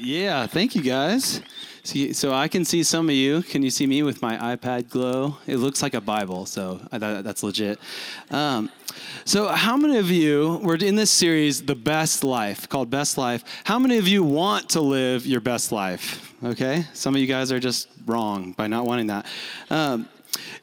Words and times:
Yeah. 0.00 0.46
Thank 0.46 0.74
you, 0.74 0.82
guys. 0.82 1.40
See, 1.86 2.12
so 2.12 2.32
I 2.32 2.48
can 2.48 2.64
see 2.64 2.82
some 2.82 3.08
of 3.08 3.14
you. 3.14 3.42
Can 3.42 3.62
you 3.62 3.70
see 3.70 3.86
me 3.86 4.02
with 4.02 4.20
my 4.20 4.56
iPad 4.56 4.88
glow? 4.88 5.36
It 5.46 5.58
looks 5.58 5.82
like 5.82 5.94
a 5.94 6.00
Bible, 6.00 6.44
so 6.44 6.80
I 6.90 6.98
thought 6.98 7.22
that's 7.22 7.44
legit. 7.44 7.78
Um, 8.30 8.70
so, 9.24 9.46
how 9.48 9.76
many 9.76 9.96
of 9.98 10.10
you, 10.10 10.58
we're 10.64 10.76
in 10.76 10.96
this 10.96 11.12
series, 11.12 11.62
The 11.62 11.76
Best 11.76 12.24
Life, 12.24 12.68
called 12.68 12.90
Best 12.90 13.16
Life. 13.16 13.44
How 13.64 13.78
many 13.78 13.98
of 13.98 14.08
you 14.08 14.24
want 14.24 14.68
to 14.70 14.80
live 14.80 15.26
your 15.26 15.40
best 15.40 15.70
life? 15.70 16.34
Okay? 16.42 16.84
Some 16.92 17.14
of 17.14 17.20
you 17.20 17.28
guys 17.28 17.52
are 17.52 17.60
just 17.60 17.88
wrong 18.04 18.50
by 18.52 18.66
not 18.66 18.84
wanting 18.84 19.06
that. 19.06 19.26
Um, 19.70 20.08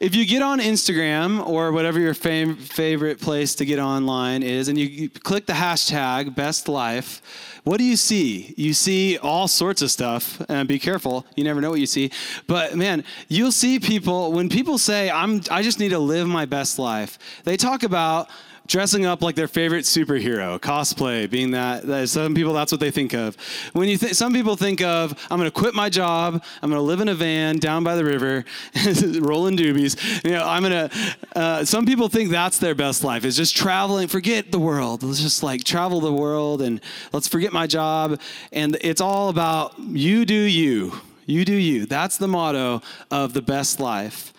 if 0.00 0.14
you 0.14 0.26
get 0.26 0.42
on 0.42 0.60
Instagram 0.60 1.46
or 1.46 1.72
whatever 1.72 1.98
your 2.00 2.14
fam- 2.14 2.56
favorite 2.56 3.20
place 3.20 3.54
to 3.56 3.64
get 3.64 3.78
online 3.78 4.42
is, 4.42 4.68
and 4.68 4.78
you, 4.78 4.86
you 4.86 5.08
click 5.08 5.46
the 5.46 5.52
hashtag 5.52 6.34
best 6.34 6.68
life, 6.68 7.22
what 7.64 7.78
do 7.78 7.84
you 7.84 7.96
see? 7.96 8.54
You 8.56 8.74
see 8.74 9.16
all 9.18 9.48
sorts 9.48 9.80
of 9.82 9.90
stuff, 9.90 10.40
and 10.48 10.68
be 10.68 10.78
careful. 10.78 11.26
You 11.34 11.44
never 11.44 11.60
know 11.60 11.70
what 11.70 11.80
you 11.80 11.86
see. 11.86 12.10
But 12.46 12.76
man, 12.76 13.04
you'll 13.28 13.52
see 13.52 13.80
people 13.80 14.32
when 14.32 14.48
people 14.48 14.76
say, 14.76 15.10
"I'm 15.10 15.40
I 15.50 15.62
just 15.62 15.80
need 15.80 15.90
to 15.90 15.98
live 15.98 16.28
my 16.28 16.44
best 16.44 16.78
life." 16.78 17.18
They 17.44 17.56
talk 17.56 17.82
about 17.82 18.28
dressing 18.66 19.04
up 19.04 19.22
like 19.22 19.34
their 19.34 19.48
favorite 19.48 19.84
superhero, 19.84 20.58
cosplay, 20.58 21.28
being 21.28 21.50
that, 21.50 21.86
that 21.86 22.08
some 22.08 22.34
people 22.34 22.52
that's 22.52 22.72
what 22.72 22.80
they 22.80 22.90
think 22.90 23.12
of. 23.12 23.36
When 23.72 23.88
you 23.88 23.98
think 23.98 24.14
some 24.14 24.32
people 24.32 24.56
think 24.56 24.80
of, 24.80 25.12
I'm 25.30 25.38
going 25.38 25.50
to 25.50 25.56
quit 25.58 25.74
my 25.74 25.88
job, 25.88 26.42
I'm 26.62 26.70
going 26.70 26.80
to 26.80 26.84
live 26.84 27.00
in 27.00 27.08
a 27.08 27.14
van 27.14 27.58
down 27.58 27.84
by 27.84 27.94
the 27.94 28.04
river, 28.04 28.44
rolling 29.20 29.56
doobies. 29.56 30.24
You 30.24 30.32
know, 30.32 30.46
I'm 30.46 30.62
going 30.62 30.88
to. 30.88 31.16
Uh, 31.36 31.64
some 31.64 31.86
people 31.86 32.08
think 32.08 32.30
that's 32.30 32.58
their 32.58 32.74
best 32.74 33.04
life 33.04 33.24
is 33.24 33.36
just 33.36 33.56
traveling. 33.56 34.08
Forget 34.08 34.50
the 34.50 34.58
world. 34.58 35.02
Let's 35.02 35.20
just 35.20 35.42
like 35.42 35.64
travel 35.64 36.00
the 36.00 36.12
world 36.12 36.62
and 36.62 36.80
let's 37.12 37.28
forget 37.28 37.52
my 37.52 37.66
job. 37.66 38.20
And 38.52 38.76
it's 38.80 39.00
all 39.00 39.28
about 39.28 39.78
you 39.78 40.24
do 40.24 40.34
you. 40.34 40.92
You 41.26 41.44
do 41.44 41.54
you. 41.54 41.86
That's 41.86 42.18
the 42.18 42.28
motto 42.28 42.82
of 43.10 43.32
the 43.32 43.42
best 43.42 43.80
life. 43.80 44.32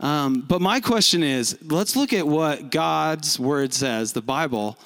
Um, 0.00 0.40
but 0.40 0.60
my 0.60 0.80
question 0.80 1.22
is 1.22 1.58
let's 1.62 1.94
look 1.94 2.12
at 2.12 2.26
what 2.26 2.70
God's 2.70 3.38
word 3.38 3.72
says, 3.72 4.12
the 4.12 4.22
Bible 4.22 4.78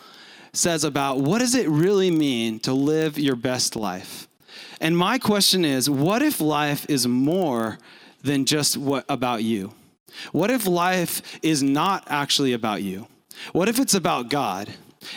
says 0.52 0.84
about 0.84 1.18
what 1.18 1.38
does 1.38 1.54
it 1.54 1.68
really 1.68 2.10
mean 2.10 2.60
to 2.60 2.72
live 2.72 3.18
your 3.18 3.36
best 3.36 3.76
life? 3.76 4.28
And 4.80 4.96
my 4.96 5.18
question 5.18 5.64
is 5.64 5.88
what 5.88 6.22
if 6.22 6.40
life 6.40 6.86
is 6.88 7.06
more 7.06 7.78
than 8.22 8.44
just 8.44 8.76
what 8.76 9.04
about 9.08 9.42
you? 9.42 9.72
What 10.32 10.50
if 10.50 10.66
life 10.66 11.22
is 11.42 11.62
not 11.62 12.04
actually 12.08 12.52
about 12.52 12.82
you? 12.82 13.06
What 13.52 13.68
if 13.68 13.78
it's 13.78 13.94
about 13.94 14.30
God 14.30 14.72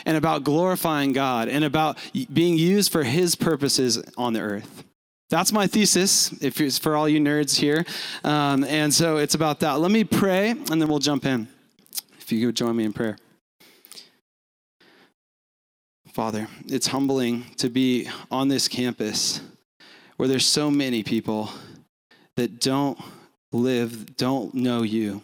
and 0.05 0.17
about 0.17 0.43
glorifying 0.43 1.13
God 1.13 1.49
and 1.49 1.63
about 1.63 1.97
being 2.33 2.57
used 2.57 2.91
for 2.91 3.03
his 3.03 3.35
purposes 3.35 4.01
on 4.17 4.33
the 4.33 4.41
earth? 4.41 4.83
That's 5.29 5.51
my 5.51 5.67
thesis, 5.67 6.31
if 6.41 6.61
it's 6.61 6.77
for 6.77 6.95
all 6.95 7.09
you 7.09 7.19
nerds 7.19 7.57
here. 7.57 7.85
Um, 8.23 8.63
and 8.63 8.93
so 8.93 9.17
it's 9.17 9.35
about 9.35 9.59
that. 9.59 9.79
Let 9.79 9.91
me 9.91 10.03
pray, 10.05 10.51
and 10.51 10.81
then 10.81 10.87
we'll 10.87 10.99
jump 10.99 11.25
in. 11.25 11.47
If 12.19 12.31
you 12.31 12.47
could 12.47 12.55
join 12.55 12.75
me 12.75 12.85
in 12.85 12.93
prayer. 12.93 13.17
Father, 16.13 16.47
it's 16.67 16.87
humbling 16.87 17.45
to 17.57 17.69
be 17.69 18.09
on 18.31 18.47
this 18.47 18.67
campus 18.67 19.41
where 20.15 20.27
there's 20.27 20.45
so 20.45 20.71
many 20.71 21.03
people 21.03 21.49
that 22.37 22.59
don't 22.59 22.99
live, 23.51 24.15
don't 24.17 24.53
know 24.53 24.81
you. 24.81 25.21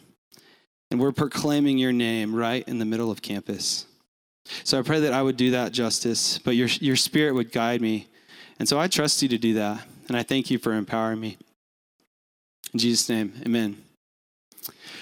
And 0.92 1.00
we're 1.00 1.12
proclaiming 1.12 1.78
your 1.78 1.92
name 1.92 2.36
right 2.36 2.68
in 2.68 2.78
the 2.78 2.86
middle 2.86 3.09
of 3.09 3.22
campus. 3.22 3.86
So 4.64 4.78
I 4.78 4.81
pray 4.81 5.00
that 5.00 5.14
I 5.14 5.22
would 5.22 5.38
do 5.38 5.52
that 5.52 5.72
justice, 5.72 6.38
but 6.38 6.56
your, 6.56 6.68
your 6.68 6.96
spirit 6.96 7.34
would 7.34 7.52
guide 7.52 7.81
me. 7.81 8.08
And 8.59 8.70
so 8.70 8.80
I 8.80 8.88
trust 8.88 9.22
you 9.24 9.30
to 9.30 9.38
do 9.38 9.56
that. 9.56 9.86
And 10.08 10.18
I 10.18 10.23
thank 10.23 10.52
you 10.52 10.58
for 10.58 10.73
empowering 10.73 11.20
me. 11.20 11.38
In 12.73 12.80
Jesus' 12.80 13.08
name, 13.09 13.34
amen. 13.46 13.78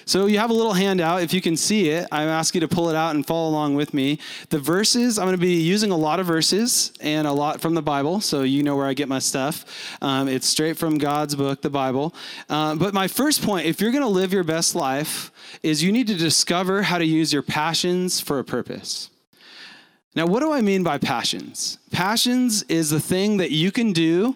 So 0.06 0.26
you 0.26 0.40
have 0.40 0.50
a 0.50 0.54
little 0.54 0.74
handout. 0.74 1.22
If 1.22 1.34
you 1.34 1.42
can 1.42 1.56
see 1.56 1.90
it, 1.90 2.08
I 2.12 2.24
ask 2.24 2.56
you 2.56 2.62
to 2.62 2.68
pull 2.68 2.90
it 2.90 2.96
out 2.96 3.16
and 3.16 3.26
follow 3.26 3.50
along 3.50 3.76
with 3.76 3.94
me. 3.94 4.20
The 4.50 4.60
verses, 4.60 5.20
I'm 5.20 5.26
going 5.26 5.38
to 5.38 5.42
be 5.42 5.62
using 5.62 5.92
a 5.92 5.96
lot 5.96 6.20
of 6.20 6.26
verses 6.26 6.92
and 7.00 7.28
a 7.28 7.32
lot 7.32 7.62
from 7.62 7.76
the 7.76 7.82
Bible, 7.82 8.20
so 8.20 8.42
you 8.42 8.64
know 8.64 8.76
where 8.76 8.88
I 8.88 8.94
get 8.94 9.08
my 9.08 9.20
stuff. 9.20 9.64
Um, 10.02 10.28
it's 10.28 10.48
straight 10.48 10.78
from 10.78 10.98
God's 10.98 11.36
book, 11.36 11.62
the 11.62 11.70
Bible. 11.70 12.16
Uh, 12.50 12.76
but 12.76 12.94
my 12.94 13.08
first 13.08 13.44
point, 13.44 13.68
if 13.68 13.80
you're 13.80 13.92
going 13.92 14.04
to 14.04 14.10
live 14.10 14.34
your 14.34 14.44
best 14.44 14.76
life, 14.76 15.32
is 15.62 15.84
you 15.84 15.92
need 15.92 16.08
to 16.08 16.16
discover 16.16 16.82
how 16.82 16.98
to 16.98 17.06
use 17.06 17.32
your 17.32 17.44
passions 17.44 18.20
for 18.20 18.40
a 18.40 18.44
purpose. 18.44 19.10
Now, 20.16 20.26
what 20.26 20.42
do 20.42 20.52
I 20.52 20.62
mean 20.62 20.84
by 20.84 20.98
passions? 20.98 21.78
Passions 21.92 22.64
is 22.64 22.90
the 22.90 23.00
thing 23.00 23.38
that 23.38 23.52
you 23.52 23.72
can 23.72 23.94
do 23.94 24.36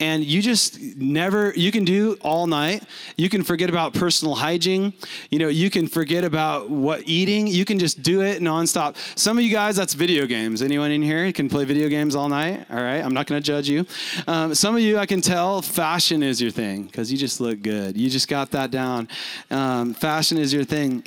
and 0.00 0.24
you 0.24 0.42
just 0.42 0.80
never 0.96 1.52
you 1.54 1.70
can 1.70 1.84
do 1.84 2.16
all 2.22 2.46
night. 2.46 2.82
You 3.16 3.28
can 3.28 3.44
forget 3.44 3.68
about 3.68 3.92
personal 3.94 4.34
hygiene. 4.34 4.92
You 5.30 5.38
know 5.38 5.48
you 5.48 5.70
can 5.70 5.86
forget 5.86 6.24
about 6.24 6.70
what 6.70 7.02
eating. 7.04 7.46
You 7.46 7.64
can 7.64 7.78
just 7.78 8.02
do 8.02 8.22
it 8.22 8.42
nonstop. 8.42 8.96
Some 9.18 9.38
of 9.38 9.44
you 9.44 9.50
guys 9.50 9.76
that's 9.76 9.94
video 9.94 10.26
games. 10.26 10.62
Anyone 10.62 10.90
in 10.90 11.02
here 11.02 11.30
can 11.32 11.48
play 11.48 11.64
video 11.64 11.88
games 11.88 12.14
all 12.16 12.28
night? 12.28 12.66
All 12.70 12.82
right 12.82 13.04
i'm 13.04 13.14
not 13.14 13.26
going 13.26 13.40
to 13.40 13.46
judge 13.46 13.68
you. 13.68 13.86
Um, 14.26 14.54
some 14.54 14.74
of 14.74 14.80
you 14.80 14.98
i 14.98 15.06
can 15.06 15.20
tell 15.20 15.62
fashion 15.62 16.22
is 16.22 16.40
your 16.40 16.50
thing 16.50 16.84
because 16.84 17.12
you 17.12 17.18
just 17.18 17.40
look 17.40 17.62
good. 17.62 17.96
You 17.96 18.08
just 18.08 18.28
got 18.28 18.50
that 18.52 18.70
down. 18.70 19.08
Um, 19.50 19.94
fashion 19.94 20.38
is 20.38 20.52
your 20.52 20.64
thing 20.64 21.04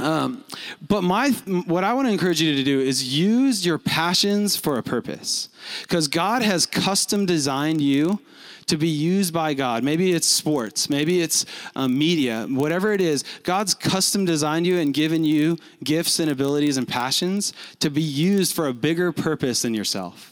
um, 0.00 0.44
but 0.86 1.02
my 1.02 1.30
what 1.30 1.84
I 1.84 1.94
want 1.94 2.08
to 2.08 2.12
encourage 2.12 2.40
you 2.40 2.54
to 2.56 2.62
do 2.62 2.80
is 2.80 3.16
use 3.16 3.64
your 3.64 3.78
passions 3.78 4.56
for 4.56 4.78
a 4.78 4.82
purpose, 4.82 5.48
because 5.82 6.08
God 6.08 6.42
has 6.42 6.66
custom 6.66 7.26
designed 7.26 7.80
you 7.80 8.20
to 8.66 8.76
be 8.76 8.88
used 8.88 9.32
by 9.34 9.52
God. 9.52 9.82
Maybe 9.82 10.12
it's 10.12 10.28
sports, 10.28 10.88
maybe 10.88 11.20
it's 11.20 11.44
um, 11.74 11.98
media, 11.98 12.46
whatever 12.48 12.92
it 12.92 13.00
is. 13.00 13.24
God's 13.42 13.74
custom 13.74 14.24
designed 14.24 14.66
you 14.66 14.78
and 14.78 14.94
given 14.94 15.24
you 15.24 15.58
gifts 15.82 16.20
and 16.20 16.30
abilities 16.30 16.76
and 16.76 16.86
passions 16.86 17.52
to 17.80 17.90
be 17.90 18.02
used 18.02 18.54
for 18.54 18.68
a 18.68 18.72
bigger 18.72 19.10
purpose 19.12 19.62
than 19.62 19.74
yourself. 19.74 20.29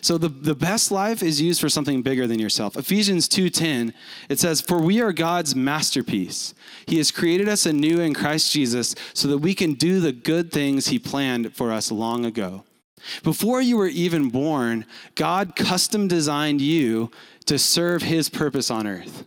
So 0.00 0.18
the, 0.18 0.28
the 0.28 0.54
best 0.54 0.90
life 0.90 1.22
is 1.22 1.40
used 1.40 1.60
for 1.60 1.68
something 1.68 2.02
bigger 2.02 2.26
than 2.26 2.38
yourself. 2.38 2.76
Ephesians 2.76 3.28
2:10, 3.28 3.92
it 4.28 4.38
says, 4.38 4.60
"For 4.60 4.78
we 4.78 5.00
are 5.00 5.12
God's 5.12 5.54
masterpiece. 5.54 6.54
He 6.86 6.98
has 6.98 7.10
created 7.10 7.48
us 7.48 7.66
anew 7.66 8.00
in 8.00 8.14
Christ 8.14 8.52
Jesus 8.52 8.94
so 9.14 9.28
that 9.28 9.38
we 9.38 9.54
can 9.54 9.74
do 9.74 10.00
the 10.00 10.12
good 10.12 10.52
things 10.52 10.88
he 10.88 10.98
planned 10.98 11.54
for 11.54 11.72
us 11.72 11.90
long 11.90 12.24
ago." 12.24 12.64
Before 13.22 13.60
you 13.60 13.76
were 13.76 13.86
even 13.86 14.28
born, 14.28 14.84
God 15.14 15.56
custom 15.56 16.08
designed 16.08 16.60
you 16.60 17.10
to 17.46 17.58
serve 17.58 18.02
his 18.02 18.28
purpose 18.28 18.70
on 18.70 18.86
earth. 18.86 19.24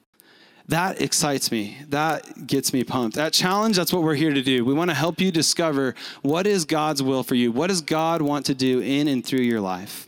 That 0.67 1.01
excites 1.01 1.51
me. 1.51 1.77
That 1.89 2.47
gets 2.47 2.71
me 2.71 2.83
pumped. 2.83 3.17
That 3.17 3.33
challenge, 3.33 3.75
that's 3.75 3.91
what 3.91 4.03
we're 4.03 4.15
here 4.15 4.33
to 4.33 4.41
do. 4.41 4.63
We 4.63 4.73
want 4.73 4.89
to 4.89 4.95
help 4.95 5.19
you 5.19 5.31
discover 5.31 5.95
what 6.21 6.47
is 6.47 6.63
God's 6.63 7.03
will 7.03 7.23
for 7.23 7.35
you. 7.35 7.51
What 7.51 7.67
does 7.67 7.81
God 7.81 8.21
want 8.21 8.45
to 8.45 8.53
do 8.53 8.79
in 8.79 9.07
and 9.07 9.25
through 9.25 9.41
your 9.41 9.59
life? 9.59 10.07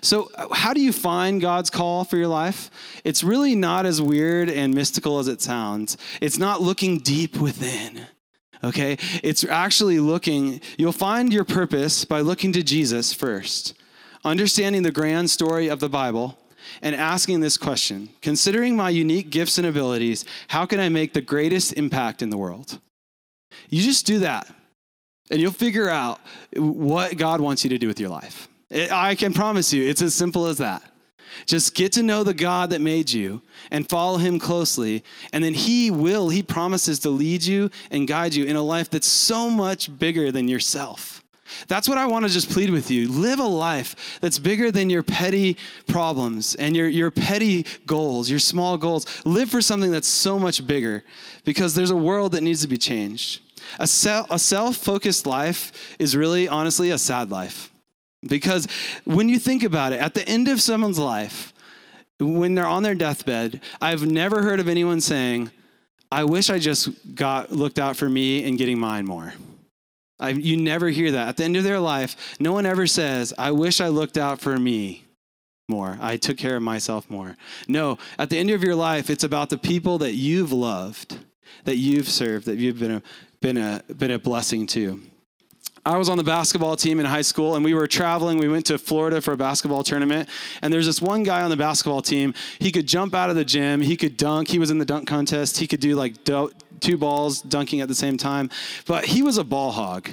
So, 0.00 0.30
uh, 0.34 0.52
how 0.52 0.72
do 0.72 0.80
you 0.80 0.92
find 0.92 1.40
God's 1.40 1.70
call 1.70 2.04
for 2.04 2.16
your 2.16 2.28
life? 2.28 2.70
It's 3.04 3.22
really 3.22 3.54
not 3.54 3.86
as 3.86 4.00
weird 4.00 4.48
and 4.48 4.74
mystical 4.74 5.18
as 5.18 5.28
it 5.28 5.40
sounds. 5.40 5.96
It's 6.20 6.38
not 6.38 6.62
looking 6.62 6.98
deep 6.98 7.40
within. 7.40 8.06
Okay? 8.62 8.98
It's 9.22 9.44
actually 9.44 10.00
looking, 10.00 10.60
you'll 10.78 10.92
find 10.92 11.32
your 11.32 11.44
purpose 11.44 12.04
by 12.04 12.20
looking 12.20 12.52
to 12.52 12.62
Jesus 12.62 13.12
first, 13.12 13.74
understanding 14.24 14.82
the 14.82 14.90
grand 14.90 15.30
story 15.30 15.68
of 15.68 15.80
the 15.80 15.88
Bible, 15.88 16.38
and 16.82 16.94
asking 16.94 17.40
this 17.40 17.56
question 17.56 18.10
Considering 18.22 18.76
my 18.76 18.90
unique 18.90 19.30
gifts 19.30 19.58
and 19.58 19.66
abilities, 19.66 20.24
how 20.48 20.66
can 20.66 20.80
I 20.80 20.88
make 20.88 21.12
the 21.12 21.20
greatest 21.20 21.72
impact 21.74 22.22
in 22.22 22.30
the 22.30 22.36
world? 22.36 22.80
You 23.68 23.82
just 23.82 24.06
do 24.06 24.20
that, 24.20 24.52
and 25.30 25.40
you'll 25.40 25.52
figure 25.52 25.88
out 25.88 26.20
what 26.54 27.16
God 27.16 27.40
wants 27.40 27.64
you 27.64 27.70
to 27.70 27.78
do 27.78 27.88
with 27.88 27.98
your 27.98 28.10
life. 28.10 28.48
I 28.72 29.14
can 29.14 29.32
promise 29.32 29.72
you, 29.72 29.88
it's 29.88 30.02
as 30.02 30.14
simple 30.14 30.46
as 30.46 30.58
that. 30.58 30.82
Just 31.46 31.74
get 31.74 31.92
to 31.92 32.02
know 32.02 32.24
the 32.24 32.34
God 32.34 32.70
that 32.70 32.80
made 32.80 33.10
you 33.10 33.42
and 33.70 33.88
follow 33.88 34.18
him 34.18 34.38
closely. 34.38 35.04
And 35.32 35.42
then 35.42 35.54
he 35.54 35.90
will, 35.90 36.28
he 36.28 36.42
promises 36.42 36.98
to 37.00 37.10
lead 37.10 37.44
you 37.44 37.70
and 37.90 38.06
guide 38.06 38.34
you 38.34 38.44
in 38.44 38.56
a 38.56 38.62
life 38.62 38.90
that's 38.90 39.06
so 39.06 39.48
much 39.48 39.96
bigger 39.98 40.32
than 40.32 40.48
yourself. 40.48 41.24
That's 41.66 41.88
what 41.88 41.98
I 41.98 42.06
want 42.06 42.26
to 42.26 42.30
just 42.30 42.50
plead 42.50 42.70
with 42.70 42.90
you. 42.90 43.08
Live 43.08 43.40
a 43.40 43.44
life 43.44 44.18
that's 44.20 44.38
bigger 44.38 44.70
than 44.70 44.88
your 44.88 45.02
petty 45.02 45.56
problems 45.88 46.54
and 46.54 46.76
your, 46.76 46.88
your 46.88 47.10
petty 47.10 47.66
goals, 47.86 48.30
your 48.30 48.38
small 48.38 48.76
goals. 48.76 49.06
Live 49.24 49.50
for 49.50 49.60
something 49.60 49.90
that's 49.90 50.08
so 50.08 50.38
much 50.38 50.64
bigger 50.64 51.02
because 51.44 51.74
there's 51.74 51.90
a 51.90 51.96
world 51.96 52.32
that 52.32 52.42
needs 52.42 52.62
to 52.62 52.68
be 52.68 52.78
changed. 52.78 53.40
A, 53.78 53.86
self, 53.86 54.30
a 54.30 54.38
self-focused 54.38 55.26
life 55.26 55.96
is 55.98 56.16
really, 56.16 56.48
honestly, 56.48 56.90
a 56.90 56.98
sad 56.98 57.30
life. 57.30 57.69
Because 58.26 58.66
when 59.04 59.28
you 59.28 59.38
think 59.38 59.62
about 59.62 59.92
it, 59.92 60.00
at 60.00 60.14
the 60.14 60.28
end 60.28 60.48
of 60.48 60.60
someone's 60.60 60.98
life, 60.98 61.52
when 62.18 62.54
they're 62.54 62.66
on 62.66 62.82
their 62.82 62.94
deathbed, 62.94 63.60
I've 63.80 64.04
never 64.04 64.42
heard 64.42 64.60
of 64.60 64.68
anyone 64.68 65.00
saying, 65.00 65.50
I 66.12 66.24
wish 66.24 66.50
I 66.50 66.58
just 66.58 67.14
got 67.14 67.52
looked 67.52 67.78
out 67.78 67.96
for 67.96 68.08
me 68.08 68.44
and 68.44 68.58
getting 68.58 68.78
mine 68.78 69.06
more. 69.06 69.32
I, 70.18 70.30
you 70.30 70.56
never 70.56 70.88
hear 70.88 71.12
that. 71.12 71.28
At 71.28 71.36
the 71.38 71.44
end 71.44 71.56
of 71.56 71.64
their 71.64 71.80
life, 71.80 72.36
no 72.38 72.52
one 72.52 72.66
ever 72.66 72.86
says, 72.86 73.32
I 73.38 73.52
wish 73.52 73.80
I 73.80 73.88
looked 73.88 74.18
out 74.18 74.40
for 74.40 74.58
me 74.58 75.04
more. 75.68 75.96
I 76.00 76.18
took 76.18 76.36
care 76.36 76.56
of 76.56 76.62
myself 76.62 77.08
more. 77.08 77.36
No, 77.68 77.96
at 78.18 78.28
the 78.28 78.36
end 78.36 78.50
of 78.50 78.62
your 78.62 78.74
life, 78.74 79.08
it's 79.08 79.24
about 79.24 79.48
the 79.48 79.56
people 79.56 79.98
that 79.98 80.12
you've 80.14 80.52
loved, 80.52 81.18
that 81.64 81.76
you've 81.76 82.08
served, 82.08 82.44
that 82.46 82.58
you've 82.58 82.80
been 82.80 82.90
a, 82.90 83.02
been 83.40 83.56
a, 83.56 83.82
been 83.94 84.10
a 84.10 84.18
blessing 84.18 84.66
to. 84.68 85.00
I 85.86 85.96
was 85.96 86.10
on 86.10 86.18
the 86.18 86.24
basketball 86.24 86.76
team 86.76 87.00
in 87.00 87.06
high 87.06 87.22
school 87.22 87.56
and 87.56 87.64
we 87.64 87.72
were 87.72 87.86
traveling. 87.86 88.38
We 88.38 88.48
went 88.48 88.66
to 88.66 88.78
Florida 88.78 89.20
for 89.20 89.32
a 89.32 89.36
basketball 89.36 89.82
tournament. 89.82 90.28
And 90.60 90.72
there's 90.72 90.86
this 90.86 91.00
one 91.00 91.22
guy 91.22 91.42
on 91.42 91.50
the 91.50 91.56
basketball 91.56 92.02
team. 92.02 92.34
He 92.58 92.70
could 92.70 92.86
jump 92.86 93.14
out 93.14 93.30
of 93.30 93.36
the 93.36 93.44
gym. 93.44 93.80
He 93.80 93.96
could 93.96 94.16
dunk. 94.16 94.48
He 94.48 94.58
was 94.58 94.70
in 94.70 94.78
the 94.78 94.84
dunk 94.84 95.08
contest. 95.08 95.56
He 95.56 95.66
could 95.66 95.80
do 95.80 95.96
like 95.96 96.22
do- 96.24 96.52
two 96.80 96.98
balls 96.98 97.40
dunking 97.40 97.80
at 97.80 97.88
the 97.88 97.94
same 97.94 98.18
time. 98.18 98.50
But 98.86 99.06
he 99.06 99.22
was 99.22 99.38
a 99.38 99.44
ball 99.44 99.72
hog. 99.72 100.10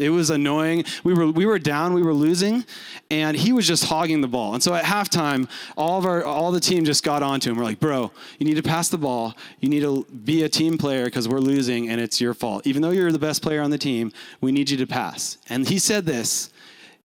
It 0.00 0.10
was 0.10 0.30
annoying. 0.30 0.84
We 1.04 1.12
were 1.12 1.30
we 1.30 1.44
were 1.44 1.58
down, 1.58 1.92
we 1.92 2.02
were 2.02 2.14
losing, 2.14 2.64
and 3.10 3.36
he 3.36 3.52
was 3.52 3.66
just 3.66 3.84
hogging 3.84 4.22
the 4.22 4.28
ball. 4.28 4.54
And 4.54 4.62
so 4.62 4.74
at 4.74 4.84
halftime, 4.84 5.48
all 5.76 5.98
of 5.98 6.06
our 6.06 6.24
all 6.24 6.50
the 6.52 6.60
team 6.60 6.84
just 6.84 7.04
got 7.04 7.22
onto 7.22 7.50
him. 7.50 7.58
We're 7.58 7.64
like, 7.64 7.80
"Bro, 7.80 8.10
you 8.38 8.46
need 8.46 8.56
to 8.56 8.62
pass 8.62 8.88
the 8.88 8.98
ball. 8.98 9.34
You 9.60 9.68
need 9.68 9.80
to 9.80 10.06
be 10.24 10.42
a 10.42 10.48
team 10.48 10.78
player 10.78 11.04
because 11.04 11.28
we're 11.28 11.38
losing 11.38 11.90
and 11.90 12.00
it's 12.00 12.20
your 12.20 12.32
fault. 12.32 12.66
Even 12.66 12.80
though 12.80 12.90
you're 12.90 13.12
the 13.12 13.18
best 13.18 13.42
player 13.42 13.60
on 13.60 13.70
the 13.70 13.78
team, 13.78 14.12
we 14.40 14.52
need 14.52 14.70
you 14.70 14.78
to 14.78 14.86
pass." 14.86 15.36
And 15.50 15.68
he 15.68 15.78
said 15.78 16.06
this. 16.06 16.50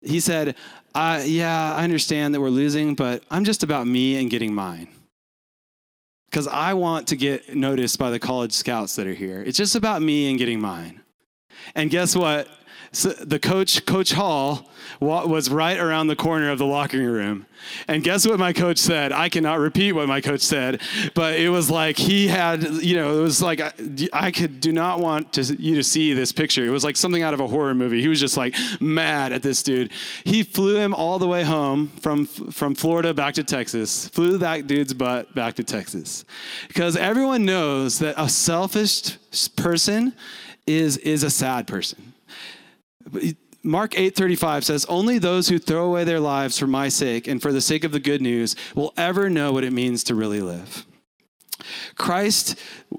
He 0.02 0.20
said, 0.20 0.56
uh, 0.96 1.22
"Yeah, 1.24 1.76
I 1.76 1.84
understand 1.84 2.34
that 2.34 2.42
we're 2.42 2.50
losing, 2.50 2.96
but 2.96 3.24
I'm 3.30 3.44
just 3.44 3.62
about 3.62 3.86
me 3.86 4.20
and 4.20 4.32
getting 4.32 4.54
mine." 4.54 4.88
Because 6.30 6.48
I 6.48 6.74
want 6.74 7.08
to 7.08 7.16
get 7.16 7.56
noticed 7.56 7.98
by 7.98 8.12
the 8.12 8.20
college 8.20 8.54
scouts 8.54 8.96
that 8.96 9.08
are 9.08 9.14
here. 9.14 9.44
It's 9.46 9.58
just 9.58 9.76
about 9.76 10.02
me 10.02 10.30
and 10.30 10.38
getting 10.38 10.62
mine. 10.62 11.02
And 11.76 11.90
guess 11.90 12.16
what? 12.16 12.48
So 12.92 13.10
the 13.10 13.40
coach, 13.40 13.86
Coach 13.86 14.14
Hall, 14.14 14.70
was 15.00 15.50
right 15.50 15.80
around 15.80 16.08
the 16.08 16.16
corner 16.16 16.50
of 16.50 16.58
the 16.58 16.66
locker 16.66 16.98
room. 16.98 17.46
And 17.88 18.04
guess 18.04 18.26
what 18.26 18.40
my 18.40 18.54
coach 18.54 18.78
said? 18.78 19.12
I 19.12 19.30
cannot 19.30 19.60
repeat 19.60 19.92
what 19.92 20.08
my 20.08 20.22
coach 20.22 20.42
said, 20.42 20.82
but 21.14 21.36
it 21.36 21.50
was 21.50 21.70
like 21.70 21.98
he 21.98 22.28
had, 22.28 22.64
you 22.64 22.96
know, 22.96 23.20
it 23.20 23.22
was 23.22 23.42
like 23.42 23.60
I, 23.62 23.74
I 24.14 24.32
could 24.32 24.60
do 24.60 24.72
not 24.72 25.00
want 25.00 25.34
to, 25.34 25.44
you 25.44 25.76
to 25.76 25.84
see 25.84 26.14
this 26.14 26.32
picture. 26.32 26.66
It 26.66 26.70
was 26.70 26.84
like 26.84 26.98
something 26.98 27.22
out 27.22 27.34
of 27.34 27.40
a 27.40 27.48
horror 27.48 27.76
movie. 27.76 28.02
He 28.02 28.08
was 28.08 28.20
just 28.20 28.38
like 28.38 28.56
mad 28.80 29.34
at 29.34 29.44
this 29.44 29.62
dude. 29.62 29.92
He 30.24 30.44
flew 30.44 30.78
him 30.78 30.94
all 30.94 31.20
the 31.20 31.28
way 31.28 31.44
home 31.44 31.88
from 32.02 32.26
from 32.26 32.76
Florida 32.76 33.14
back 33.14 33.36
to 33.36 33.44
Texas. 33.44 34.08
Flew 34.08 34.38
that 34.38 34.68
dude's 34.68 34.94
butt 34.94 35.34
back 35.36 35.56
to 35.56 35.64
Texas, 35.64 36.26
because 36.68 36.96
everyone 36.96 37.46
knows 37.46 38.00
that 38.00 38.16
a 38.18 38.30
selfish 38.30 39.18
person 39.56 40.14
is 40.66 40.98
is 40.98 41.24
a 41.24 41.30
sad 41.30 41.68
person 41.68 42.09
Mark 43.64 43.94
8:35 43.98 44.64
says, 44.64 44.86
"Only 44.86 45.18
those 45.18 45.50
who 45.50 45.60
throw 45.60 45.86
away 45.86 46.04
their 46.04 46.20
lives 46.20 46.58
for 46.58 46.68
my 46.68 46.90
sake 46.90 47.28
and 47.28 47.42
for 47.42 47.52
the 47.52 47.62
sake 47.62 47.84
of 47.84 47.92
the 47.92 48.00
good 48.00 48.22
news 48.22 48.56
will 48.76 48.94
ever 48.96 49.30
know 49.30 49.52
what 49.52 49.64
it 49.64 49.74
means 49.74 50.04
to 50.06 50.16
really 50.16 50.42
live." 50.42 50.86
Christ 51.96 52.56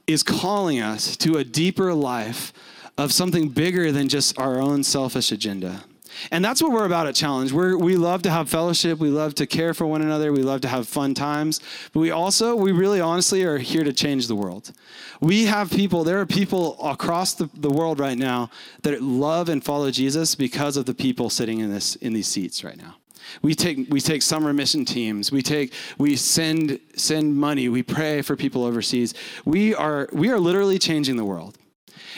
is 0.07 0.23
calling 0.23 0.81
us 0.81 1.17
to 1.19 1.39
a 1.39 1.45
deeper 1.45 1.95
life 1.95 2.53
of 2.99 3.13
something 3.13 3.49
bigger 3.49 3.91
than 3.91 4.09
just 4.09 4.39
our 4.39 4.61
own 4.61 4.85
selfish 4.85 5.33
agenda. 5.33 5.85
And 6.31 6.45
that's 6.45 6.63
what 6.63 6.73
we're 6.73 6.87
about 6.87 7.07
at 7.07 7.15
Challenge. 7.15 7.53
we 7.53 7.75
we 7.75 7.97
love 7.97 8.23
to 8.23 8.31
have 8.31 8.49
fellowship. 8.49 8.99
We 8.99 9.11
love 9.11 9.35
to 9.37 9.47
care 9.47 9.75
for 9.75 9.87
one 9.87 10.03
another. 10.03 10.33
We 10.33 10.43
love 10.43 10.61
to 10.63 10.69
have 10.69 10.89
fun 10.89 11.15
times. 11.15 11.61
But 11.93 12.01
we 12.01 12.11
also, 12.11 12.55
we 12.55 12.73
really 12.73 13.01
honestly 13.01 13.43
are 13.45 13.59
here 13.59 13.85
to 13.85 13.93
change 13.93 14.27
the 14.27 14.37
world. 14.37 14.73
We 15.21 15.45
have 15.47 15.71
people, 15.71 16.05
there 16.05 16.21
are 16.21 16.27
people 16.27 16.83
across 16.83 17.35
the, 17.35 17.51
the 17.55 17.71
world 17.71 17.99
right 17.99 18.17
now 18.17 18.51
that 18.83 19.03
love 19.03 19.49
and 19.49 19.65
follow 19.65 19.91
Jesus 19.91 20.35
because 20.35 20.77
of 20.77 20.87
the 20.87 20.95
people 20.95 21.31
sitting 21.31 21.61
in, 21.61 21.71
this, 21.71 21.97
in 21.97 22.13
these 22.13 22.29
seats 22.29 22.65
right 22.65 22.77
now. 22.77 22.97
We 23.43 23.55
take, 23.55 23.89
we 23.91 24.01
take 24.01 24.23
summer 24.23 24.53
mission 24.53 24.85
teams. 24.85 25.31
We, 25.31 25.43
take, 25.43 25.73
we 25.99 26.17
send, 26.17 26.81
send 26.97 27.37
money. 27.37 27.69
We 27.69 27.83
pray 27.83 28.23
for 28.23 28.35
people 28.37 28.65
overseas. 28.65 29.15
We 29.45 29.75
are, 29.75 30.09
we 30.13 30.31
are 30.31 30.41
literally 30.41 30.79
changing 30.79 31.17
the 31.17 31.25
world. 31.25 31.57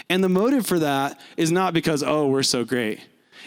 And 0.08 0.22
the 0.22 0.28
motive 0.28 0.66
for 0.66 0.78
that 0.78 1.20
is 1.36 1.52
not 1.52 1.74
because, 1.74 2.02
oh, 2.02 2.28
we're 2.28 2.42
so 2.42 2.64
great. 2.64 3.00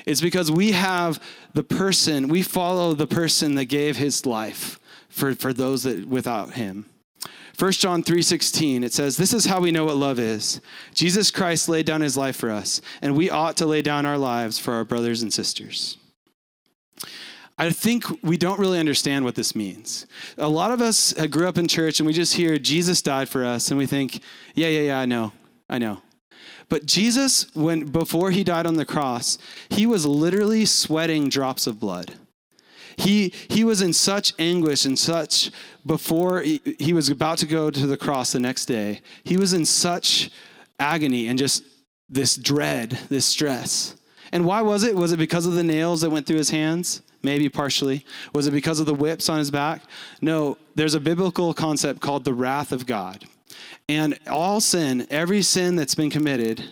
It's 0.06 0.22
because 0.22 0.52
we 0.52 0.72
have 0.72 1.22
the 1.54 1.64
person, 1.64 2.28
we 2.28 2.42
follow 2.42 2.94
the 2.94 3.08
person 3.08 3.56
that 3.56 3.66
gave 3.66 3.98
his 3.98 4.26
life 4.26 4.80
for, 5.10 5.34
for 5.34 5.54
those 5.54 5.84
that 5.84 6.08
without 6.08 6.54
him. 6.54 6.86
1 7.58 7.72
John 7.74 8.04
3:16 8.04 8.84
it 8.84 8.94
says 8.94 9.16
this 9.16 9.34
is 9.34 9.46
how 9.46 9.62
we 9.62 9.72
know 9.72 9.86
what 9.86 9.96
love 9.96 10.20
is. 10.20 10.60
Jesus 10.94 11.32
Christ 11.32 11.70
laid 11.70 11.86
down 11.86 12.02
his 12.02 12.18
life 12.18 12.36
for 12.36 12.52
us 12.52 12.82
and 13.02 13.16
we 13.16 13.30
ought 13.30 13.56
to 13.58 13.66
lay 13.66 13.82
down 13.82 14.06
our 14.06 14.18
lives 14.18 14.60
for 14.60 14.74
our 14.74 14.84
brothers 14.84 15.22
and 15.22 15.34
sisters. 15.34 15.98
I 17.58 17.70
think 17.70 18.04
we 18.22 18.36
don't 18.36 18.60
really 18.60 18.80
understand 18.80 19.24
what 19.24 19.36
this 19.36 19.56
means. 19.56 20.06
A 20.38 20.50
lot 20.50 20.72
of 20.72 20.82
us 20.82 21.18
uh, 21.18 21.28
grew 21.28 21.48
up 21.48 21.58
in 21.58 21.70
church 21.70 22.02
and 22.02 22.08
we 22.08 22.12
just 22.12 22.36
hear 22.36 22.58
Jesus 22.58 23.02
died 23.02 23.30
for 23.30 23.46
us 23.46 23.72
and 23.72 23.78
we 23.78 23.86
think, 23.86 24.22
yeah, 24.56 24.68
yeah, 24.68 24.82
yeah, 24.82 25.00
I 25.00 25.06
know. 25.06 25.32
I 25.70 25.78
know. 25.78 26.02
But 26.70 26.86
Jesus, 26.86 27.54
when 27.56 27.86
before 27.86 28.32
he 28.32 28.44
died 28.44 28.66
on 28.66 28.76
the 28.76 28.86
cross, 28.86 29.38
he 29.70 29.86
was 29.86 30.06
literally 30.06 30.66
sweating 30.66 31.30
drops 31.30 31.68
of 31.68 31.80
blood. 31.80 32.14
He, 32.98 33.34
he 33.50 33.64
was 33.64 33.82
in 33.82 33.94
such 33.94 34.34
anguish 34.40 34.86
and 34.86 34.98
such, 34.98 35.52
before 35.86 36.42
he, 36.42 36.62
he 36.80 36.94
was 36.94 37.10
about 37.10 37.38
to 37.40 37.46
go 37.46 37.70
to 37.70 37.88
the 37.88 37.98
cross 37.98 38.32
the 38.32 38.40
next 38.40 38.66
day, 38.66 39.02
he 39.24 39.38
was 39.38 39.54
in 39.54 39.66
such 39.66 40.32
agony 40.80 41.28
and 41.28 41.38
just 41.38 41.64
this 42.10 42.36
dread, 42.36 42.92
this 43.10 43.26
stress. 43.26 43.96
And 44.32 44.46
why 44.46 44.62
was 44.62 44.84
it? 44.84 44.96
Was 44.96 45.12
it 45.12 45.18
because 45.18 45.46
of 45.46 45.54
the 45.54 45.64
nails 45.64 46.02
that 46.02 46.10
went 46.10 46.26
through 46.26 46.38
his 46.38 46.50
hands? 46.50 47.02
Maybe 47.22 47.50
partially. 47.50 48.06
Was 48.34 48.48
it 48.48 48.52
because 48.52 48.80
of 48.80 48.86
the 48.86 48.94
whips 48.94 49.30
on 49.30 49.40
his 49.40 49.52
back? 49.52 49.82
No, 50.22 50.58
there's 50.76 50.94
a 50.94 51.00
biblical 51.00 51.54
concept 51.54 52.00
called 52.00 52.24
the 52.24 52.34
wrath 52.34 52.72
of 52.72 52.86
God. 52.86 53.26
And 53.88 54.18
all 54.28 54.62
sin, 54.62 55.08
every 55.10 55.42
sin 55.42 55.76
that's 55.76 55.96
been 55.96 56.10
committed 56.10 56.64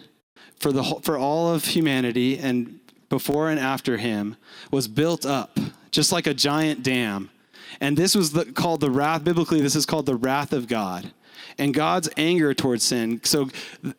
for, 0.59 0.71
the, 0.71 0.83
for 1.03 1.17
all 1.17 1.53
of 1.53 1.65
humanity 1.65 2.37
and 2.37 2.79
before 3.09 3.49
and 3.49 3.59
after 3.59 3.97
him 3.97 4.35
was 4.71 4.87
built 4.87 5.25
up, 5.25 5.59
just 5.91 6.11
like 6.11 6.25
a 6.25 6.33
giant 6.33 6.81
dam. 6.81 7.29
And 7.79 7.97
this 7.97 8.15
was 8.15 8.31
the, 8.31 8.45
called 8.45 8.81
the 8.81 8.89
wrath, 8.89 9.23
biblically, 9.23 9.61
this 9.61 9.75
is 9.75 9.85
called 9.85 10.05
the 10.05 10.15
wrath 10.15 10.53
of 10.53 10.67
God 10.67 11.11
and 11.57 11.73
God's 11.73 12.09
anger 12.17 12.53
towards 12.53 12.83
sin. 12.83 13.21
So 13.23 13.49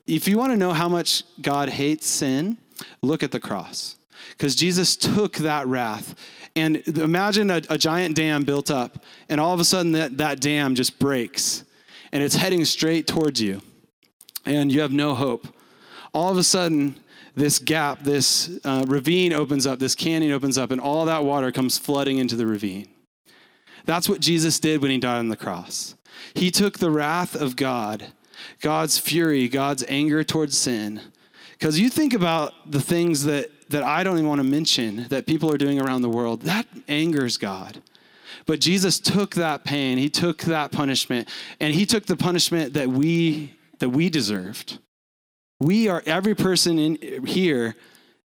if 0.06 0.26
you 0.26 0.38
want 0.38 0.52
to 0.52 0.56
know 0.56 0.72
how 0.72 0.88
much 0.88 1.22
God 1.40 1.68
hates 1.68 2.06
sin, 2.06 2.58
look 3.02 3.22
at 3.22 3.30
the 3.30 3.40
cross. 3.40 3.96
Because 4.30 4.54
Jesus 4.54 4.96
took 4.96 5.34
that 5.36 5.66
wrath. 5.66 6.14
And 6.56 6.86
imagine 6.88 7.50
a, 7.50 7.62
a, 7.68 7.76
giant 7.76 8.14
dam 8.14 8.44
built 8.44 8.70
up, 8.70 9.04
and 9.28 9.40
all 9.40 9.52
of 9.52 9.58
a 9.58 9.64
sudden 9.64 9.92
that, 9.92 10.18
that 10.18 10.40
dam 10.40 10.76
just 10.76 11.00
breaks 11.00 11.63
and 12.14 12.22
it's 12.22 12.36
heading 12.36 12.64
straight 12.64 13.08
towards 13.08 13.42
you, 13.42 13.60
and 14.46 14.70
you 14.70 14.80
have 14.80 14.92
no 14.92 15.14
hope. 15.14 15.48
All 16.14 16.30
of 16.30 16.38
a 16.38 16.44
sudden, 16.44 16.94
this 17.34 17.58
gap, 17.58 18.04
this 18.04 18.60
uh, 18.64 18.84
ravine 18.86 19.32
opens 19.32 19.66
up, 19.66 19.80
this 19.80 19.96
canyon 19.96 20.30
opens 20.30 20.56
up, 20.56 20.70
and 20.70 20.80
all 20.80 21.04
that 21.06 21.24
water 21.24 21.50
comes 21.50 21.76
flooding 21.76 22.18
into 22.18 22.36
the 22.36 22.46
ravine. 22.46 22.88
That's 23.84 24.08
what 24.08 24.20
Jesus 24.20 24.60
did 24.60 24.80
when 24.80 24.92
he 24.92 24.98
died 24.98 25.18
on 25.18 25.28
the 25.28 25.36
cross. 25.36 25.96
He 26.34 26.52
took 26.52 26.78
the 26.78 26.90
wrath 26.90 27.34
of 27.34 27.56
God, 27.56 28.12
God's 28.60 28.96
fury, 28.96 29.48
God's 29.48 29.84
anger 29.88 30.22
towards 30.22 30.56
sin. 30.56 31.00
Because 31.58 31.80
you 31.80 31.90
think 31.90 32.14
about 32.14 32.70
the 32.70 32.80
things 32.80 33.24
that, 33.24 33.50
that 33.70 33.82
I 33.82 34.04
don't 34.04 34.18
even 34.18 34.28
want 34.28 34.38
to 34.38 34.44
mention 34.44 35.08
that 35.08 35.26
people 35.26 35.52
are 35.52 35.58
doing 35.58 35.80
around 35.80 36.02
the 36.02 36.08
world, 36.08 36.42
that 36.42 36.66
angers 36.86 37.36
God. 37.36 37.82
But 38.46 38.60
Jesus 38.60 38.98
took 38.98 39.34
that 39.34 39.64
pain, 39.64 39.98
he 39.98 40.08
took 40.08 40.42
that 40.42 40.72
punishment, 40.72 41.28
and 41.60 41.74
he 41.74 41.86
took 41.86 42.06
the 42.06 42.16
punishment 42.16 42.74
that 42.74 42.88
we 42.88 43.54
that 43.78 43.90
we 43.90 44.08
deserved. 44.08 44.78
We 45.60 45.88
are 45.88 46.02
every 46.06 46.34
person 46.34 46.78
in 46.78 47.24
here 47.26 47.74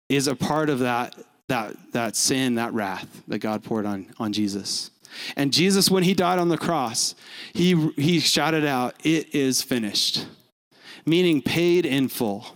is 0.09 0.27
a 0.27 0.35
part 0.35 0.69
of 0.69 0.79
that 0.79 1.15
that 1.47 1.75
that 1.93 2.15
sin, 2.15 2.55
that 2.55 2.73
wrath 2.73 3.23
that 3.27 3.39
God 3.39 3.63
poured 3.63 3.85
on 3.85 4.07
on 4.19 4.33
Jesus. 4.33 4.91
And 5.35 5.51
Jesus 5.51 5.89
when 5.89 6.03
he 6.03 6.13
died 6.13 6.39
on 6.39 6.49
the 6.49 6.57
cross, 6.57 7.15
he 7.53 7.89
he 7.95 8.19
shouted 8.19 8.65
out, 8.65 8.95
"It 9.03 9.33
is 9.33 9.61
finished." 9.61 10.25
Meaning 11.05 11.41
paid 11.41 11.85
in 11.85 12.07
full. 12.09 12.55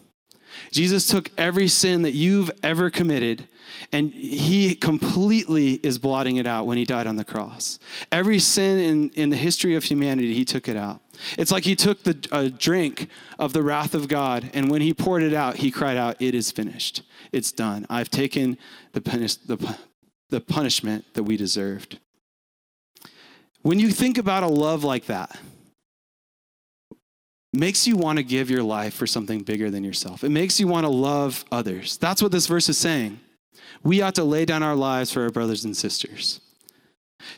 Jesus 0.72 1.08
took 1.08 1.32
every 1.38 1.68
sin 1.68 2.04
that 2.04 2.14
you've 2.14 2.52
ever 2.62 2.90
committed 2.90 3.48
and 3.92 4.12
he 4.12 4.76
completely 4.76 5.74
is 5.76 5.98
blotting 5.98 6.38
it 6.38 6.48
out 6.48 6.66
when 6.66 6.78
he 6.78 6.86
died 6.86 7.08
on 7.08 7.16
the 7.16 7.26
cross. 7.26 7.80
Every 8.12 8.40
sin 8.40 8.80
in, 8.80 9.10
in 9.12 9.30
the 9.30 9.36
history 9.36 9.76
of 9.76 9.84
humanity, 9.84 10.34
he 10.34 10.46
took 10.46 10.68
it 10.68 10.76
out. 10.76 11.02
It's 11.38 11.52
like 11.52 11.64
he 11.64 11.76
took 11.76 12.04
the 12.04 12.28
a 12.32 12.50
drink 12.50 13.08
of 13.38 13.54
the 13.54 13.62
wrath 13.62 13.94
of 13.94 14.08
God, 14.08 14.50
and 14.54 14.70
when 14.70 14.82
he 14.82 14.94
poured 14.94 15.24
it 15.24 15.34
out, 15.34 15.58
he 15.58 15.72
cried 15.72 15.98
out, 15.98 16.22
It 16.22 16.36
is 16.36 16.52
finished. 16.52 17.04
It's 17.32 17.52
done. 17.52 17.86
I've 17.90 18.10
taken 18.10 18.58
the, 18.94 19.02
punish, 19.02 19.36
the, 19.36 19.78
the 20.30 20.42
punishment 20.42 21.06
that 21.14 21.24
we 21.24 21.38
deserved. 21.38 22.00
When 23.62 23.80
you 23.80 23.92
think 23.92 24.18
about 24.18 24.44
a 24.44 24.48
love 24.48 24.84
like 24.84 25.06
that, 25.06 25.38
makes 27.54 27.86
you 27.88 27.96
want 27.96 28.18
to 28.18 28.24
give 28.24 28.50
your 28.50 28.64
life 28.64 28.94
for 28.94 29.08
something 29.08 29.42
bigger 29.42 29.70
than 29.70 29.84
yourself. 29.84 30.24
It 30.24 30.30
makes 30.30 30.60
you 30.60 30.68
want 30.68 30.86
to 30.86 30.90
love 30.90 31.46
others. 31.52 31.98
That's 31.98 32.22
what 32.22 32.32
this 32.32 32.48
verse 32.48 32.68
is 32.68 32.78
saying. 32.78 33.20
We 33.84 34.02
ought 34.02 34.16
to 34.16 34.24
lay 34.24 34.46
down 34.46 34.64
our 34.64 34.76
lives 34.76 35.12
for 35.12 35.24
our 35.24 35.30
brothers 35.30 35.66
and 35.66 35.76
sisters. 35.76 36.40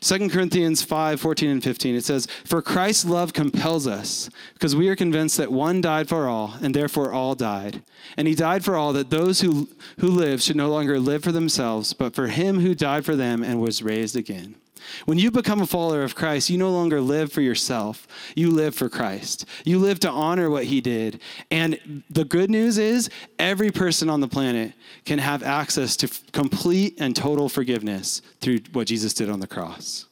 2 0.00 0.28
Corinthians 0.28 0.82
5 0.82 1.20
14 1.20 1.48
and 1.50 1.62
15, 1.62 1.94
it 1.94 2.04
says, 2.04 2.26
For 2.44 2.60
Christ's 2.60 3.04
love 3.04 3.32
compels 3.32 3.86
us, 3.86 4.28
because 4.54 4.74
we 4.74 4.88
are 4.88 4.96
convinced 4.96 5.36
that 5.36 5.52
one 5.52 5.80
died 5.80 6.08
for 6.08 6.26
all, 6.26 6.54
and 6.60 6.74
therefore 6.74 7.12
all 7.12 7.34
died. 7.34 7.82
And 8.16 8.26
he 8.26 8.34
died 8.34 8.64
for 8.64 8.76
all, 8.76 8.92
that 8.92 9.10
those 9.10 9.40
who, 9.40 9.68
who 10.00 10.08
live 10.08 10.42
should 10.42 10.56
no 10.56 10.70
longer 10.70 10.98
live 10.98 11.22
for 11.22 11.32
themselves, 11.32 11.92
but 11.92 12.14
for 12.14 12.28
him 12.28 12.60
who 12.60 12.74
died 12.74 13.04
for 13.04 13.16
them 13.16 13.42
and 13.42 13.60
was 13.60 13.82
raised 13.82 14.16
again. 14.16 14.56
When 15.04 15.18
you 15.18 15.30
become 15.30 15.60
a 15.60 15.66
follower 15.66 16.02
of 16.02 16.14
Christ, 16.14 16.50
you 16.50 16.58
no 16.58 16.70
longer 16.70 17.00
live 17.00 17.32
for 17.32 17.40
yourself. 17.40 18.06
You 18.34 18.50
live 18.50 18.74
for 18.74 18.88
Christ. 18.88 19.46
You 19.64 19.78
live 19.78 20.00
to 20.00 20.10
honor 20.10 20.50
what 20.50 20.64
he 20.64 20.80
did. 20.80 21.20
And 21.50 22.02
the 22.10 22.24
good 22.24 22.50
news 22.50 22.78
is 22.78 23.10
every 23.38 23.70
person 23.70 24.08
on 24.08 24.20
the 24.20 24.28
planet 24.28 24.72
can 25.04 25.18
have 25.18 25.42
access 25.42 25.96
to 25.96 26.08
complete 26.32 26.96
and 26.98 27.14
total 27.14 27.48
forgiveness 27.48 28.22
through 28.40 28.60
what 28.72 28.86
Jesus 28.86 29.14
did 29.14 29.30
on 29.30 29.40
the 29.40 29.46
cross. 29.46 30.06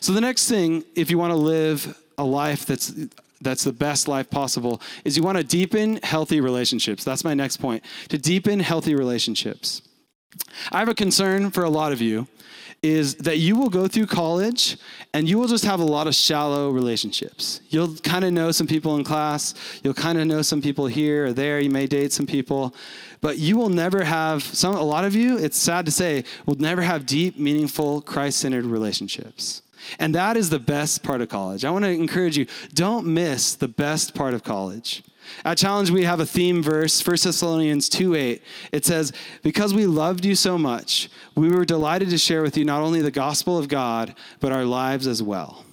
So 0.00 0.12
the 0.12 0.20
next 0.20 0.48
thing, 0.48 0.84
if 0.94 1.10
you 1.10 1.18
want 1.18 1.32
to 1.32 1.36
live 1.36 1.98
a 2.18 2.24
life 2.24 2.66
that's 2.66 2.92
that's 3.40 3.64
the 3.64 3.72
best 3.72 4.08
life 4.08 4.30
possible 4.30 4.80
is 5.04 5.16
you 5.16 5.22
want 5.22 5.36
to 5.36 5.44
deepen 5.44 5.98
healthy 6.02 6.40
relationships. 6.40 7.02
That's 7.02 7.24
my 7.24 7.34
next 7.34 7.56
point. 7.56 7.82
To 8.08 8.18
deepen 8.18 8.60
healthy 8.60 8.94
relationships. 8.94 9.82
I 10.70 10.78
have 10.78 10.88
a 10.88 10.94
concern 10.94 11.50
for 11.50 11.64
a 11.64 11.70
lot 11.70 11.92
of 11.92 12.00
you 12.00 12.26
is 12.82 13.14
that 13.16 13.38
you 13.38 13.54
will 13.54 13.70
go 13.70 13.86
through 13.86 14.06
college 14.06 14.76
and 15.14 15.28
you 15.28 15.38
will 15.38 15.46
just 15.46 15.64
have 15.64 15.78
a 15.78 15.84
lot 15.84 16.08
of 16.08 16.14
shallow 16.16 16.70
relationships. 16.70 17.60
You'll 17.68 17.94
kind 17.98 18.24
of 18.24 18.32
know 18.32 18.50
some 18.50 18.66
people 18.66 18.96
in 18.96 19.04
class, 19.04 19.54
you'll 19.84 19.94
kind 19.94 20.18
of 20.18 20.26
know 20.26 20.42
some 20.42 20.60
people 20.60 20.86
here 20.86 21.26
or 21.26 21.32
there, 21.32 21.60
you 21.60 21.70
may 21.70 21.86
date 21.86 22.12
some 22.12 22.26
people, 22.26 22.74
but 23.20 23.38
you 23.38 23.56
will 23.56 23.68
never 23.68 24.02
have 24.02 24.42
some 24.42 24.74
a 24.74 24.82
lot 24.82 25.04
of 25.04 25.14
you, 25.14 25.38
it's 25.38 25.58
sad 25.58 25.86
to 25.86 25.92
say, 25.92 26.24
will 26.44 26.56
never 26.56 26.82
have 26.82 27.06
deep, 27.06 27.38
meaningful, 27.38 28.02
Christ-centered 28.02 28.64
relationships. 28.64 29.62
And 29.98 30.14
that 30.14 30.36
is 30.36 30.50
the 30.50 30.58
best 30.58 31.02
part 31.02 31.20
of 31.20 31.28
college. 31.28 31.64
I 31.64 31.70
want 31.70 31.84
to 31.84 31.90
encourage 31.90 32.36
you, 32.36 32.46
don't 32.74 33.06
miss 33.06 33.54
the 33.54 33.68
best 33.68 34.14
part 34.14 34.34
of 34.34 34.42
college. 34.42 35.02
At 35.44 35.58
Challenge, 35.58 35.90
we 35.90 36.04
have 36.04 36.20
a 36.20 36.26
theme 36.26 36.62
verse, 36.62 37.04
1 37.04 37.16
Thessalonians 37.22 37.88
2 37.88 38.14
8. 38.14 38.42
It 38.72 38.84
says, 38.84 39.12
Because 39.42 39.74
we 39.74 39.86
loved 39.86 40.24
you 40.24 40.34
so 40.34 40.58
much, 40.58 41.08
we 41.34 41.50
were 41.50 41.64
delighted 41.64 42.10
to 42.10 42.18
share 42.18 42.42
with 42.42 42.56
you 42.56 42.64
not 42.64 42.82
only 42.82 43.00
the 43.00 43.10
gospel 43.10 43.58
of 43.58 43.68
God, 43.68 44.14
but 44.40 44.52
our 44.52 44.64
lives 44.64 45.06
as 45.06 45.22
well. 45.22 45.64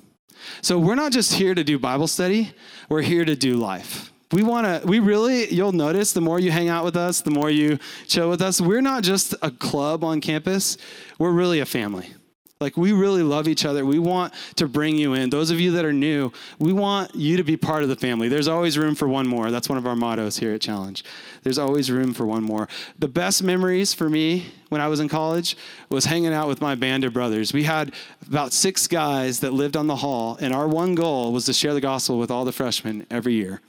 So 0.62 0.80
we're 0.80 0.96
not 0.96 1.12
just 1.12 1.34
here 1.34 1.54
to 1.54 1.64
do 1.64 1.78
Bible 1.78 2.08
study, 2.08 2.54
we're 2.90 3.02
here 3.02 3.26
to 3.26 3.36
do 3.36 3.56
life. 3.56 4.12
We 4.32 4.44
want 4.44 4.68
to, 4.68 4.88
we 4.88 5.00
really, 5.00 5.52
you'll 5.52 5.72
notice 5.72 6.14
the 6.14 6.22
more 6.22 6.40
you 6.40 6.52
hang 6.52 6.70
out 6.70 6.86
with 6.86 6.96
us, 6.96 7.22
the 7.22 7.32
more 7.32 7.50
you 7.50 7.80
chill 8.08 8.30
with 8.30 8.42
us, 8.42 8.62
we're 8.62 8.82
not 8.82 9.02
just 9.02 9.34
a 9.42 9.50
club 9.50 10.04
on 10.04 10.22
campus, 10.22 10.78
we're 11.18 11.32
really 11.32 11.60
a 11.60 11.66
family. 11.66 12.14
Like, 12.62 12.76
we 12.76 12.92
really 12.92 13.24
love 13.24 13.48
each 13.48 13.64
other. 13.64 13.86
We 13.86 14.00
want 14.00 14.34
to 14.58 14.68
bring 14.68 14.98
you 14.98 15.14
in. 15.14 15.30
Those 15.30 15.50
of 15.50 15.62
you 15.62 15.72
that 15.72 15.86
are 15.86 15.94
new, 15.94 16.34
we 16.60 16.74
want 16.74 17.16
you 17.16 17.38
to 17.38 17.44
be 17.46 17.56
part 17.56 17.84
of 17.84 17.88
the 17.88 17.96
family. 17.96 18.28
There's 18.28 18.50
always 18.50 18.78
room 18.78 18.96
for 18.96 19.08
one 19.08 19.28
more. 19.28 19.50
That's 19.50 19.70
one 19.70 19.78
of 19.78 19.88
our 19.88 19.96
mottos 19.96 20.40
here 20.40 20.54
at 20.54 20.60
Challenge. 20.60 21.02
There's 21.44 21.58
always 21.58 21.90
room 21.90 22.14
for 22.14 22.26
one 22.26 22.44
more. 22.44 22.68
The 22.98 23.08
best 23.08 23.44
memories 23.44 23.94
for 23.94 24.10
me 24.10 24.48
when 24.68 24.82
I 24.82 24.90
was 24.90 25.00
in 25.00 25.08
college 25.08 25.56
was 25.88 26.04
hanging 26.04 26.34
out 26.34 26.50
with 26.50 26.60
my 26.60 26.76
band 26.76 27.06
of 27.06 27.14
brothers. 27.14 27.54
We 27.54 27.64
had 27.64 27.94
about 28.28 28.52
six 28.52 28.88
guys 28.88 29.40
that 29.40 29.54
lived 29.54 29.78
on 29.78 29.88
the 29.88 29.96
hall, 29.96 30.38
and 30.42 30.54
our 30.54 30.68
one 30.68 30.96
goal 30.96 31.32
was 31.32 31.46
to 31.46 31.54
share 31.54 31.74
the 31.74 31.80
gospel 31.80 32.20
with 32.20 32.30
all 32.30 32.44
the 32.44 32.52
freshmen 32.52 33.08
every 33.10 33.36
year. 33.36 33.62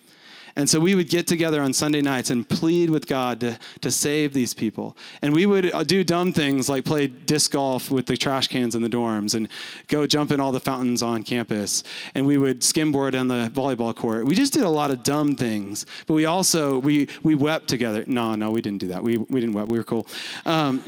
And 0.56 0.68
so 0.68 0.80
we 0.80 0.94
would 0.94 1.08
get 1.08 1.26
together 1.26 1.60
on 1.60 1.72
Sunday 1.72 2.00
nights 2.00 2.30
and 2.30 2.48
plead 2.48 2.90
with 2.90 3.06
God 3.06 3.40
to, 3.40 3.58
to 3.80 3.90
save 3.90 4.32
these 4.32 4.54
people. 4.54 4.96
And 5.22 5.34
we 5.34 5.46
would 5.46 5.72
uh, 5.72 5.84
do 5.84 6.04
dumb 6.04 6.32
things 6.32 6.68
like 6.68 6.84
play 6.84 7.06
disc 7.06 7.52
golf 7.52 7.90
with 7.90 8.06
the 8.06 8.16
trash 8.16 8.48
cans 8.48 8.74
in 8.74 8.82
the 8.82 8.88
dorms 8.88 9.34
and 9.34 9.48
go 9.88 10.06
jump 10.06 10.30
in 10.30 10.40
all 10.40 10.52
the 10.52 10.60
fountains 10.60 11.02
on 11.02 11.22
campus. 11.22 11.82
And 12.14 12.26
we 12.26 12.38
would 12.38 12.60
skimboard 12.60 13.18
on 13.18 13.28
the 13.28 13.50
volleyball 13.52 13.94
court. 13.94 14.26
We 14.26 14.34
just 14.34 14.52
did 14.52 14.64
a 14.64 14.68
lot 14.68 14.90
of 14.90 15.02
dumb 15.02 15.36
things. 15.36 15.86
But 16.06 16.14
we 16.14 16.24
also, 16.26 16.78
we, 16.78 17.08
we 17.22 17.34
wept 17.34 17.68
together. 17.68 18.04
No, 18.06 18.34
no, 18.34 18.50
we 18.50 18.60
didn't 18.60 18.80
do 18.80 18.88
that. 18.88 19.02
We, 19.02 19.18
we 19.18 19.40
didn't 19.40 19.54
weep. 19.54 19.68
We 19.68 19.78
were 19.78 19.84
cool. 19.84 20.06
Um, 20.44 20.82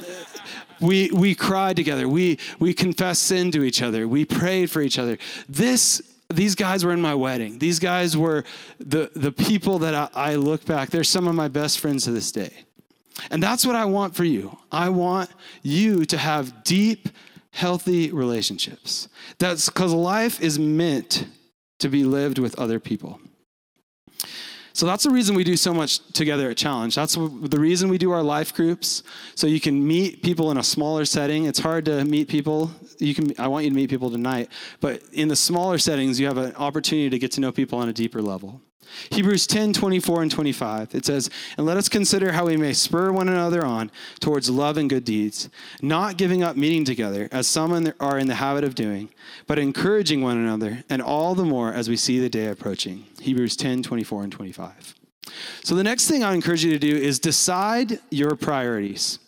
we, 0.81 1.11
we 1.12 1.35
cried 1.35 1.76
together. 1.76 2.09
We, 2.09 2.38
we 2.59 2.75
confessed 2.75 3.23
sin 3.23 3.52
to 3.52 3.62
each 3.62 3.81
other. 3.83 4.09
We 4.09 4.25
prayed 4.25 4.71
for 4.71 4.83
each 4.83 4.99
other. 4.99 5.16
This 5.49 6.02
these 6.33 6.55
guys 6.55 6.85
were 6.85 6.93
in 6.93 7.01
my 7.01 7.15
wedding. 7.15 7.59
These 7.59 7.79
guys 7.79 8.17
were 8.17 8.45
the, 8.79 9.11
the 9.15 9.33
people 9.33 9.79
that 9.81 9.95
I, 9.95 10.09
I 10.15 10.35
look 10.35 10.65
back. 10.65 10.91
They're 10.91 11.05
some 11.05 11.29
of 11.29 11.35
my 11.35 11.49
best 11.49 11.79
friends 11.79 12.05
to 12.05 12.11
this 12.11 12.33
day. 12.33 12.53
And 13.31 13.43
that's 13.43 13.67
what 13.67 13.77
I 13.77 13.85
want 13.85 14.15
for 14.15 14.25
you. 14.25 14.57
I 14.71 14.89
want 14.89 15.31
you 15.62 16.05
to 16.07 16.19
have 16.19 16.65
deep, 16.65 17.09
healthy 17.51 18.11
relationships. 18.11 19.09
That's 19.39 19.69
because 19.69 19.93
life 19.93 20.41
is 20.41 20.59
meant 20.59 21.27
to 21.79 21.89
be 21.89 22.05
lived 22.05 22.39
with 22.39 22.59
other 22.59 22.81
people. 22.81 23.21
So 24.73 24.87
that's 24.87 25.05
the 25.05 25.11
reason 25.11 25.37
we 25.37 25.45
do 25.45 25.57
so 25.57 25.75
much 25.75 25.99
together 26.12 26.50
at 26.50 26.57
Challenge. 26.57 26.95
That's 26.95 27.14
the 27.14 27.59
reason 27.59 27.88
we 27.88 27.99
do 27.99 28.11
our 28.11 28.23
life 28.23 28.55
groups. 28.55 29.02
So 29.35 29.47
you 29.47 29.61
can 29.61 29.87
meet 29.87 30.23
people 30.23 30.50
in 30.50 30.59
a 30.59 30.62
smaller 30.62 31.05
setting. 31.05 31.45
It's 31.45 31.59
hard 31.59 31.85
to 31.87 32.05
meet 32.05 32.29
people. 32.29 32.71
You 32.99 33.14
can 33.14 33.33
I 33.38 33.49
want 33.49 33.64
you 33.64 33.71
to 33.71 33.76
meet 33.76 33.91
people 33.91 34.11
tonight, 34.11 34.50
but 34.81 35.02
in 35.12 35.29
the 35.29 35.37
smaller 35.37 35.79
settings 35.79 36.19
you 36.19 36.26
have 36.26 36.38
an 36.38 36.55
opportunity 36.57 37.11
to 37.11 37.19
get 37.19 37.33
to 37.33 37.41
know 37.41 37.52
people 37.52 37.79
on 37.79 37.88
a 37.88 37.93
deeper 37.93 38.23
level. 38.23 38.61
Hebrews 39.11 39.47
10, 39.47 39.73
24 39.73 40.23
and 40.23 40.31
25. 40.31 40.95
It 40.95 41.05
says, 41.05 41.31
And 41.57 41.67
let 41.67 41.77
us 41.77 41.89
consider 41.89 42.33
how 42.33 42.47
we 42.47 42.57
may 42.57 42.73
spur 42.73 43.11
one 43.12 43.29
another 43.29 43.65
on 43.65 43.91
towards 44.21 44.51
love 44.51 44.77
and 44.77 44.89
good 44.89 45.05
deeds, 45.05 45.49
not 45.81 46.17
giving 46.17 46.43
up 46.43 46.57
meeting 46.57 46.85
together, 46.85 47.29
as 47.33 47.47
some 47.47 47.73
are 48.01 48.19
in 48.19 48.27
the 48.27 48.35
habit 48.35 48.65
of 48.65 48.75
doing, 48.75 49.09
but 49.47 49.59
encouraging 49.59 50.23
one 50.23 50.37
another, 50.37 50.85
and 50.89 51.01
all 51.03 51.35
the 51.35 51.45
more 51.45 51.73
as 51.73 51.89
we 51.89 51.97
see 51.97 52.19
the 52.19 52.29
day 52.29 52.49
approaching. 52.49 53.05
Hebrews 53.21 53.57
10, 53.57 53.83
24 53.83 54.25
and 54.25 54.33
25. 54.33 54.95
So 55.62 55.75
the 55.75 55.85
next 55.85 56.09
thing 56.09 56.23
I 56.23 56.35
encourage 56.35 56.65
you 56.65 56.73
to 56.73 56.79
do 56.79 56.95
is 56.95 57.19
decide 57.19 57.99
your 58.11 58.37
priorities. 58.37 59.19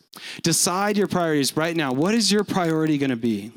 Decide 0.43 0.97
your 0.97 1.07
priorities 1.07 1.57
right 1.57 1.77
now. 1.77 1.93
What 1.93 2.15
is 2.15 2.31
your 2.31 2.45
priority 2.45 2.99
going 2.99 3.11
to 3.11 3.17
be? 3.17 3.53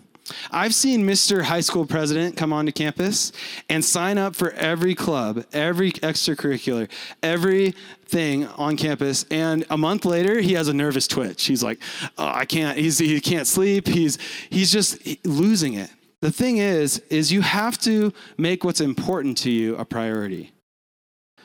I've 0.51 0.73
seen 0.73 1.05
Mr. 1.05 1.43
High 1.43 1.61
School 1.61 1.85
President 1.85 2.35
come 2.37 2.53
onto 2.53 2.71
campus 2.71 3.31
and 3.69 3.83
sign 3.83 4.17
up 4.17 4.35
for 4.35 4.51
every 4.51 4.95
club, 4.95 5.45
every 5.53 5.91
extracurricular, 5.91 6.89
everything 7.23 8.45
on 8.47 8.77
campus. 8.77 9.25
And 9.31 9.65
a 9.69 9.77
month 9.77 10.05
later, 10.05 10.39
he 10.39 10.53
has 10.53 10.67
a 10.67 10.73
nervous 10.73 11.07
twitch. 11.07 11.45
He's 11.45 11.63
like, 11.63 11.79
oh, 12.17 12.27
I 12.27 12.45
can't, 12.45 12.77
he's, 12.77 12.97
he 12.97 13.19
can't 13.21 13.47
sleep. 13.47 13.87
He's, 13.87 14.17
he's 14.49 14.71
just 14.71 14.97
losing 15.25 15.73
it. 15.73 15.89
The 16.21 16.31
thing 16.31 16.57
is, 16.57 16.99
is 17.09 17.31
you 17.31 17.41
have 17.41 17.77
to 17.79 18.11
make 18.37 18.63
what's 18.63 18.81
important 18.81 19.37
to 19.39 19.51
you 19.51 19.75
a 19.75 19.85
priority. 19.85 20.51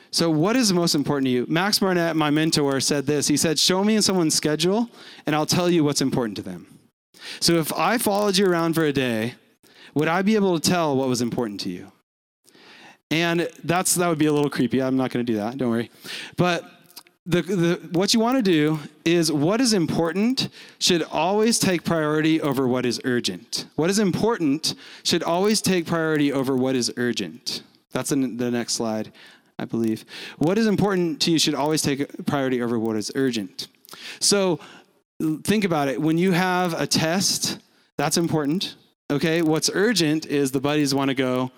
So, 0.09 0.29
what 0.29 0.55
is 0.55 0.71
most 0.71 0.93
important 0.93 1.25
to 1.25 1.31
you? 1.31 1.45
Max 1.47 1.79
Barnett, 1.79 2.15
my 2.15 2.29
mentor, 2.29 2.79
said 2.79 3.07
this. 3.07 3.27
He 3.27 3.35
said, 3.35 3.57
Show 3.57 3.83
me 3.83 3.99
someone's 4.01 4.35
schedule, 4.35 4.89
and 5.25 5.35
I'll 5.35 5.47
tell 5.47 5.69
you 5.69 5.83
what's 5.83 6.01
important 6.01 6.35
to 6.37 6.43
them. 6.43 6.72
So 7.39 7.55
if 7.55 7.73
I 7.73 7.97
followed 7.97 8.37
you 8.37 8.45
around 8.45 8.73
for 8.73 8.83
a 8.85 8.93
day, 8.93 9.35
would 9.93 10.07
I 10.07 10.21
be 10.21 10.35
able 10.35 10.59
to 10.59 10.69
tell 10.69 10.95
what 10.95 11.07
was 11.07 11.21
important 11.21 11.59
to 11.61 11.69
you? 11.69 11.91
And 13.11 13.47
that's 13.63 13.95
that 13.95 14.07
would 14.07 14.17
be 14.17 14.25
a 14.25 14.33
little 14.33 14.49
creepy. 14.49 14.81
I'm 14.81 14.97
not 14.97 15.11
going 15.11 15.25
to 15.25 15.31
do 15.31 15.37
that. 15.37 15.57
Don't 15.57 15.69
worry. 15.69 15.91
But 16.35 16.69
the, 17.25 17.41
the, 17.41 17.89
what 17.91 18.13
you 18.13 18.19
want 18.19 18.37
to 18.37 18.41
do 18.41 18.79
is 19.05 19.31
what 19.31 19.61
is 19.61 19.73
important 19.73 20.49
should 20.79 21.03
always 21.03 21.57
take 21.57 21.83
priority 21.83 22.41
over 22.41 22.67
what 22.67 22.85
is 22.85 22.99
urgent. 23.05 23.65
What 23.75 23.89
is 23.89 23.99
important 23.99 24.75
should 25.03 25.23
always 25.23 25.61
take 25.61 25.85
priority 25.85 26.33
over 26.33 26.57
what 26.57 26.75
is 26.75 26.91
urgent. 26.97 27.63
That's 27.91 28.11
in 28.11 28.37
the 28.37 28.51
next 28.51 28.73
slide, 28.73 29.11
I 29.57 29.65
believe. 29.65 30.03
What 30.37 30.57
is 30.57 30.67
important 30.67 31.21
to 31.21 31.31
you 31.31 31.39
should 31.39 31.55
always 31.55 31.81
take 31.81 32.25
priority 32.25 32.61
over 32.61 32.77
what 32.77 32.97
is 32.97 33.11
urgent. 33.15 33.67
So 34.19 34.59
think 35.43 35.63
about 35.63 35.87
it. 35.87 36.01
When 36.01 36.17
you 36.17 36.31
have 36.31 36.79
a 36.79 36.87
test, 36.87 37.59
that's 37.97 38.17
important. 38.17 38.75
Okay, 39.09 39.41
what's 39.41 39.69
urgent 39.73 40.25
is 40.25 40.51
the 40.51 40.59
buddies 40.59 40.93
want 40.93 41.09
to 41.09 41.15
go 41.15 41.51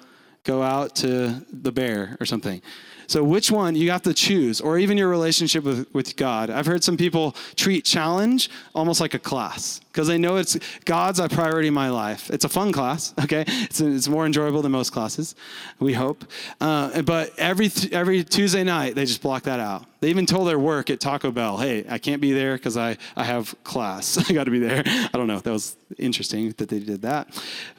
go 0.44 0.62
out 0.62 0.96
to 0.96 1.44
the 1.52 1.72
bear 1.72 2.18
or 2.20 2.26
something. 2.26 2.62
So, 3.08 3.24
which 3.24 3.52
one 3.52 3.76
you 3.76 3.92
have 3.92 4.04
to 4.04 4.14
choose, 4.14 4.62
or 4.62 4.78
even 4.78 4.98
your 4.98 5.10
relationship 5.10 5.64
with, 5.64 5.88
with 5.94 6.16
God. 6.16 6.50
I've 6.50 6.66
heard 6.66 6.84
some 6.84 6.98
people 6.98 7.36
treat 7.56 7.86
challenge 7.86 8.50
almost 8.74 9.02
like 9.02 9.14
a 9.14 9.20
class 9.20 9.80
because 9.96 10.08
they 10.08 10.18
know 10.18 10.36
it's 10.36 10.58
God's 10.84 11.20
a 11.20 11.30
priority 11.30 11.70
in 11.70 11.74
my 11.74 11.90
life. 11.90 12.30
It's 12.30 12.44
a 12.44 12.50
fun 12.50 12.74
class, 12.74 13.14
okay? 13.24 13.46
It's, 13.48 13.80
it's 13.80 14.08
more 14.10 14.26
enjoyable 14.26 14.62
than 14.62 14.72
most 14.72 14.92
classes, 14.92 15.36
we 15.80 15.94
hope. 15.94 16.26
Uh, 16.60 17.02
but 17.02 17.32
every, 17.38 17.72
every 17.92 18.24
Tuesday 18.24 18.64
night, 18.64 18.96
they 18.96 19.06
just 19.06 19.22
block 19.22 19.44
that 19.44 19.60
out. 19.60 19.86
They 20.02 20.10
even 20.10 20.26
told 20.26 20.48
their 20.48 20.60
work 20.60 20.90
at 20.90 21.00
Taco 21.00 21.32
Bell, 21.32 21.58
hey, 21.58 21.86
I 21.90 21.98
can't 21.98 22.22
be 22.22 22.34
there 22.34 22.58
because 22.58 22.76
I, 22.78 22.98
I 23.16 23.24
have 23.24 23.56
class. 23.64 24.18
I 24.30 24.34
got 24.34 24.44
to 24.44 24.52
be 24.52 24.60
there. 24.60 24.84
I 24.86 25.10
don't 25.14 25.28
know. 25.28 25.40
That 25.40 25.52
was 25.52 25.78
interesting 25.98 26.52
that 26.58 26.70
they 26.70 26.80
did 26.80 27.02
that. 27.04 27.30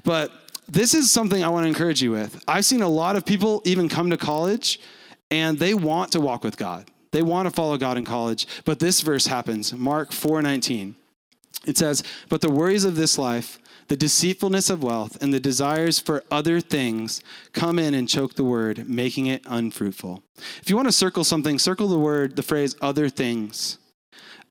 But 0.02 0.33
this 0.68 0.95
is 0.95 1.12
something 1.12 1.45
I 1.45 1.49
want 1.49 1.64
to 1.64 1.68
encourage 1.68 2.02
you 2.02 2.11
with. 2.11 2.42
I've 2.49 2.64
seen 2.64 2.83
a 2.83 2.88
lot 2.88 3.16
of 3.16 3.25
people 3.25 3.62
even 3.64 3.88
come 3.88 4.11
to 4.11 4.16
college 4.16 4.80
and 5.30 5.59
they 5.59 5.75
want 5.75 6.12
to 6.12 6.21
walk 6.21 6.45
with 6.45 6.56
God. 6.56 6.90
They 7.12 7.23
want 7.23 7.47
to 7.47 7.50
follow 7.50 7.76
God 7.76 7.97
in 7.97 8.04
college. 8.04 8.47
But 8.64 8.78
this 8.78 9.00
verse 9.00 9.26
happens, 9.26 9.73
Mark 9.73 10.12
4:19. 10.12 10.97
It 11.64 11.78
says, 11.78 12.02
"But 12.28 12.42
the 12.42 12.50
worries 12.50 12.85
of 12.85 12.97
this 12.97 13.18
life, 13.18 13.59
the 13.88 13.97
deceitfulness 13.97 14.68
of 14.68 14.83
wealth, 14.83 15.16
and 15.21 15.33
the 15.33 15.40
desires 15.40 15.99
for 15.99 16.25
other 16.30 16.61
things 16.61 17.21
come 17.52 17.78
in 17.78 17.95
and 17.95 18.09
choke 18.09 18.35
the 18.35 18.45
word, 18.45 18.88
making 18.88 19.26
it 19.26 19.42
unfruitful. 19.47 20.23
If 20.61 20.68
you 20.68 20.76
want 20.76 20.88
to 20.88 20.92
circle 20.92 21.25
something, 21.25 21.59
circle 21.59 21.88
the 21.88 21.99
word, 21.99 22.37
the 22.37 22.42
phrase 22.42 22.75
other 22.80 23.09
things. 23.09 23.78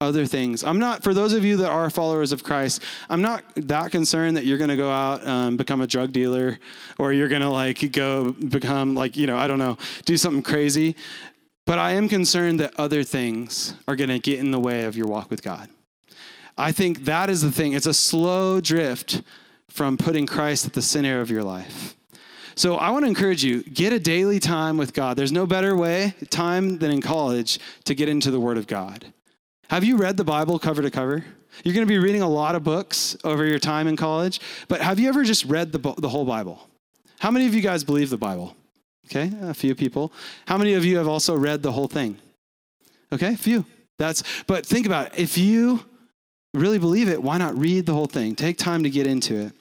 Other 0.01 0.25
things. 0.25 0.63
I'm 0.63 0.77
not, 0.77 1.03
for 1.03 1.13
those 1.13 1.31
of 1.31 1.45
you 1.45 1.55
that 1.57 1.69
are 1.69 1.89
followers 1.89 2.33
of 2.33 2.43
Christ, 2.43 2.83
I'm 3.09 3.21
not 3.21 3.45
that 3.55 3.91
concerned 3.91 4.35
that 4.35 4.45
you're 4.45 4.57
going 4.57 4.69
to 4.69 4.75
go 4.75 4.91
out, 4.91 5.25
um, 5.25 5.55
become 5.55 5.79
a 5.79 5.87
drug 5.87 6.11
dealer, 6.11 6.59
or 6.97 7.13
you're 7.13 7.29
going 7.29 7.41
to 7.41 7.49
like 7.49 7.91
go 7.93 8.33
become 8.33 8.93
like, 8.93 9.15
you 9.15 9.25
know, 9.25 9.37
I 9.37 9.47
don't 9.47 9.57
know, 9.57 9.77
do 10.03 10.17
something 10.17 10.43
crazy. 10.43 10.97
But 11.65 11.79
I 11.79 11.91
am 11.91 12.09
concerned 12.09 12.59
that 12.59 12.73
other 12.77 13.03
things 13.03 13.73
are 13.87 13.95
going 13.95 14.09
to 14.09 14.19
get 14.19 14.39
in 14.39 14.51
the 14.51 14.59
way 14.59 14.83
of 14.83 14.97
your 14.97 15.07
walk 15.07 15.31
with 15.31 15.41
God. 15.41 15.69
I 16.57 16.71
think 16.71 17.05
that 17.05 17.29
is 17.29 17.41
the 17.41 17.51
thing. 17.51 17.73
It's 17.73 17.87
a 17.87 17.93
slow 17.93 18.59
drift 18.59 19.21
from 19.69 19.97
putting 19.97 20.25
Christ 20.25 20.65
at 20.65 20.73
the 20.73 20.81
center 20.81 21.21
of 21.21 21.31
your 21.31 21.43
life. 21.43 21.95
So 22.55 22.75
I 22.75 22.91
want 22.91 23.03
to 23.03 23.09
encourage 23.09 23.43
you 23.43 23.63
get 23.63 23.91
a 23.91 23.99
daily 23.99 24.39
time 24.39 24.77
with 24.77 24.93
God. 24.93 25.17
There's 25.17 25.33
no 25.33 25.45
better 25.45 25.75
way 25.75 26.15
time 26.29 26.77
than 26.77 26.91
in 26.91 27.01
college 27.01 27.59
to 27.83 27.93
get 27.95 28.07
into 28.07 28.31
the 28.31 28.39
word 28.39 28.57
of 28.57 28.67
God. 28.67 29.11
Have 29.69 29.83
you 29.83 29.97
read 29.97 30.17
the 30.17 30.23
Bible 30.23 30.59
cover 30.59 30.81
to 30.81 30.91
cover? 30.91 31.25
You're 31.63 31.73
going 31.73 31.85
to 31.85 31.91
be 31.91 31.97
reading 31.97 32.21
a 32.21 32.29
lot 32.29 32.55
of 32.55 32.63
books 32.63 33.15
over 33.23 33.45
your 33.45 33.59
time 33.59 33.87
in 33.87 33.95
college, 33.95 34.41
but 34.67 34.81
have 34.81 34.99
you 34.99 35.07
ever 35.09 35.23
just 35.23 35.45
read 35.45 35.71
the, 35.71 35.93
the 35.97 36.09
whole 36.09 36.25
Bible? 36.25 36.69
How 37.19 37.31
many 37.31 37.47
of 37.47 37.53
you 37.53 37.61
guys 37.61 37.83
believe 37.83 38.09
the 38.09 38.17
Bible? 38.17 38.55
Okay, 39.07 39.31
a 39.41 39.53
few 39.53 39.75
people. 39.75 40.11
How 40.47 40.57
many 40.57 40.73
of 40.73 40.83
you 40.83 40.97
have 40.97 41.07
also 41.07 41.35
read 41.35 41.61
the 41.63 41.71
whole 41.71 41.87
thing? 41.87 42.17
Okay, 43.11 43.33
a 43.33 43.37
few. 43.37 43.65
That's 43.97 44.23
but 44.47 44.65
think 44.65 44.85
about 44.85 45.07
it. 45.07 45.19
If 45.19 45.37
you 45.37 45.85
really 46.53 46.79
believe 46.79 47.07
it, 47.07 47.21
why 47.21 47.37
not 47.37 47.57
read 47.57 47.85
the 47.85 47.93
whole 47.93 48.07
thing? 48.07 48.35
Take 48.35 48.57
time 48.57 48.83
to 48.83 48.89
get 48.89 49.07
into 49.07 49.35
it. 49.35 49.53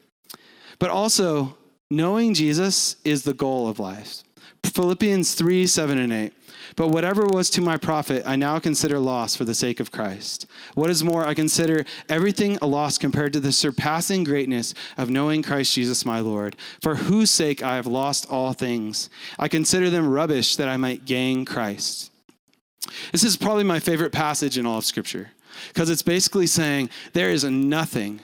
But 0.79 0.91
also, 0.91 1.57
knowing 1.91 2.35
Jesus 2.35 2.97
is 3.05 3.23
the 3.23 3.35
goal 3.35 3.69
of 3.69 3.79
life. 3.79 4.23
Philippians 4.65 5.35
3 5.35 5.67
7 5.67 5.99
and 5.99 6.13
8. 6.13 6.33
But 6.77 6.89
whatever 6.89 7.27
was 7.27 7.51
to 7.51 7.61
my 7.61 7.77
profit, 7.77 8.23
I 8.27 8.37
now 8.37 8.59
consider 8.59 8.99
loss 8.99 9.37
for 9.37 9.45
the 9.45 9.55
sake 9.55 9.81
of 9.81 9.91
Christ. 9.91 10.47
What 10.75 10.91
is 10.91 11.05
more, 11.05 11.27
I 11.27 11.35
consider 11.35 11.85
everything 12.09 12.59
a 12.61 12.67
loss 12.67 12.99
compared 12.99 13.33
to 13.35 13.41
the 13.41 13.53
surpassing 13.53 14.25
greatness 14.25 14.75
of 14.97 15.11
knowing 15.11 15.43
Christ 15.43 15.75
Jesus 15.75 16.05
my 16.05 16.21
Lord, 16.21 16.57
for 16.81 16.97
whose 16.97 17.31
sake 17.31 17.63
I 17.63 17.77
have 17.77 17.87
lost 17.87 18.27
all 18.31 18.53
things. 18.53 19.11
I 19.39 19.49
consider 19.49 19.91
them 19.91 20.09
rubbish 20.09 20.57
that 20.57 20.69
I 20.69 20.77
might 20.77 21.05
gain 21.05 21.45
Christ. 21.45 22.11
This 23.13 23.25
is 23.25 23.37
probably 23.37 23.65
my 23.65 23.81
favorite 23.81 24.13
passage 24.13 24.59
in 24.59 24.67
all 24.67 24.79
of 24.79 24.85
Scripture 24.85 25.31
because 25.69 25.91
it's 25.91 26.03
basically 26.03 26.47
saying 26.47 26.91
there 27.13 27.31
is 27.31 27.45
nothing 27.45 28.21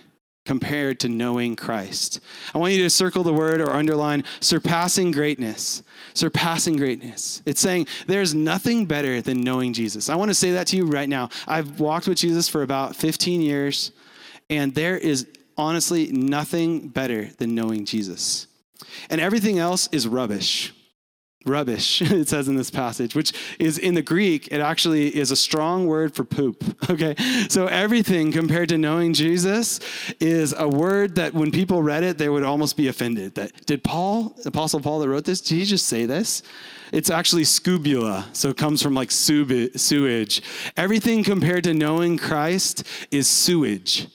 compared 0.51 0.99
to 0.99 1.09
knowing 1.09 1.55
Christ. 1.55 2.19
I 2.53 2.59
want 2.59 2.73
you 2.73 2.83
to 2.83 2.91
circle 2.91 3.23
the 3.23 3.33
word 3.33 3.61
or 3.61 3.71
underline 3.71 4.25
surpassing 4.41 5.13
greatness. 5.13 5.85
Surpassing 6.13 6.77
greatness. 6.77 7.41
It's 7.47 7.61
saying 7.61 7.87
there's 8.09 8.35
nothing 8.35 8.85
better 8.85 9.23
than 9.23 9.43
knowing 9.43 9.73
Jesus. 9.73 10.09
I 10.09 10.17
want 10.17 10.29
to 10.29 10.35
say 10.35 10.51
that 10.51 10.67
to 10.67 10.77
you 10.77 10.87
right 10.87 11.09
now. 11.09 11.29
I've 11.47 11.79
walked 11.79 12.09
with 12.09 12.19
Jesus 12.19 12.49
for 12.49 12.65
about 12.65 12.97
15 12.97 13.41
years, 13.41 13.93
and 14.51 14.75
there 14.75 14.99
is 14.99 15.29
honestly 15.57 16.11
nothing 16.11 16.89
better 16.89 17.27
than 17.39 17.55
knowing 17.55 17.85
Jesus. 17.85 18.49
And 19.09 19.21
everything 19.21 19.61
else 19.61 19.89
is 19.93 20.09
rubbish 20.09 20.75
rubbish, 21.47 22.03
it 22.03 22.29
says 22.29 22.49
in 22.49 22.57
this 22.57 22.71
passage, 22.71 23.15
which 23.15 23.33
is 23.59 23.79
in 23.79 23.95
the 23.95 24.03
Greek, 24.03 24.49
it 24.49 24.61
actually 24.61 25.15
is 25.17 25.31
a 25.31 25.37
strong 25.37 25.87
word 25.87 26.15
for 26.15 26.25
poop. 26.25 26.65
Okay. 26.91 27.15
So 27.49 27.67
everything 27.67 28.33
compared 28.33 28.69
to 28.71 28.79
knowing 28.79 29.13
Jesus 29.13 29.79
is 30.19 30.53
a 30.59 30.69
word 30.69 31.15
that 31.15 31.33
when 31.35 31.53
people 31.53 31.85
read 31.85 32.03
it, 32.03 32.19
they 32.19 32.29
would 32.29 32.43
almost 32.43 32.77
be 32.77 32.89
offended. 32.89 33.37
That 33.37 33.65
did 33.65 33.85
Paul, 33.85 34.35
Apostle 34.45 34.81
Paul 34.81 34.99
that 34.99 35.09
wrote 35.09 35.25
this, 35.25 35.41
did 35.41 35.55
he 35.55 35.65
just 35.65 35.87
say 35.87 36.07
this? 36.07 36.43
It's 36.93 37.11
actually 37.11 37.45
skubalon. 37.45 38.35
So 38.35 38.49
it 38.49 38.57
comes 38.57 38.83
from 38.83 38.95
like 38.95 39.13
sewage. 39.13 40.43
Everything 40.77 41.23
compared 41.23 41.65
to 41.65 41.75
knowing 41.75 42.19
Christ 42.19 42.85
is 43.13 43.29
sewage, 43.29 44.09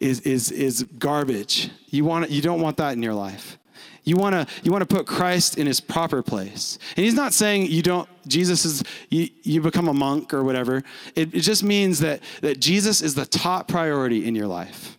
is, 0.00 0.20
is, 0.22 0.50
is 0.50 0.82
garbage. 0.98 1.70
You 1.86 2.04
want 2.04 2.30
you 2.30 2.42
don't 2.42 2.60
want 2.60 2.76
that 2.78 2.92
in 2.94 3.02
your 3.02 3.14
life. 3.14 3.58
You 4.06 4.16
want 4.16 4.34
to 4.34 4.46
you 4.62 4.70
want 4.70 4.88
to 4.88 4.94
put 4.94 5.04
Christ 5.04 5.58
in 5.58 5.66
his 5.66 5.80
proper 5.80 6.22
place. 6.22 6.78
And 6.96 7.04
he's 7.04 7.14
not 7.14 7.34
saying 7.34 7.66
you 7.66 7.82
don't 7.82 8.08
Jesus 8.26 8.64
is 8.64 8.84
you, 9.10 9.28
you 9.42 9.60
become 9.60 9.88
a 9.88 9.92
monk 9.92 10.32
or 10.32 10.44
whatever. 10.44 10.84
It, 11.16 11.34
it 11.34 11.40
just 11.40 11.64
means 11.64 11.98
that 11.98 12.20
that 12.40 12.60
Jesus 12.60 13.02
is 13.02 13.16
the 13.16 13.26
top 13.26 13.66
priority 13.66 14.24
in 14.24 14.36
your 14.36 14.46
life. 14.46 14.96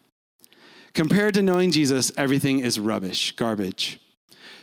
Compared 0.94 1.36
to 1.36 1.42
knowing 1.42 1.72
Jesus, 1.72 2.12
everything 2.18 2.60
is 2.60 2.80
rubbish, 2.80 3.32
garbage. 3.38 4.02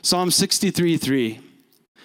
Psalm 0.03 0.31
63 0.31 0.99
3. 0.99 1.41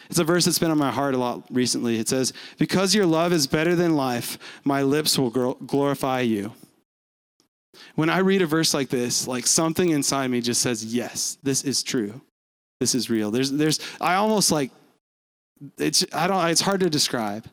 It's 0.10 0.20
a 0.20 0.24
verse 0.24 0.46
that's 0.46 0.60
been 0.60 0.72
on 0.72 0.78
my 0.78 0.92
heart 0.92 1.14
a 1.14 1.18
lot 1.18 1.44
recently. 1.52 2.00
It 2.00 2.08
says, 2.08 2.32
Because 2.58 2.96
your 2.96 3.06
love 3.06 3.34
is 3.34 3.48
better 3.48 3.76
than 3.76 3.98
life, 3.98 4.40
my 4.64 4.82
lips 4.82 5.20
will 5.20 5.30
glorify 5.56 6.22
you. 6.22 6.54
When 7.96 8.10
I 8.10 8.20
read 8.20 8.42
a 8.42 8.48
verse 8.48 8.74
like 8.74 8.90
this, 8.90 9.28
like 9.28 9.46
something 9.46 9.90
inside 9.90 10.28
me 10.32 10.40
just 10.40 10.62
says, 10.62 10.86
Yes, 10.86 11.38
this 11.44 11.66
is 11.66 11.84
true 11.84 12.22
this 12.80 12.96
is 12.96 13.10
real. 13.10 13.32
There's, 13.32 13.52
there's, 13.52 13.80
I 14.00 14.16
almost 14.16 14.52
like, 14.52 14.72
it's, 15.78 16.06
I 16.14 16.28
don't, 16.28 16.48
it's 16.50 16.62
hard 16.62 16.80
to 16.80 16.90
describe, 16.90 17.46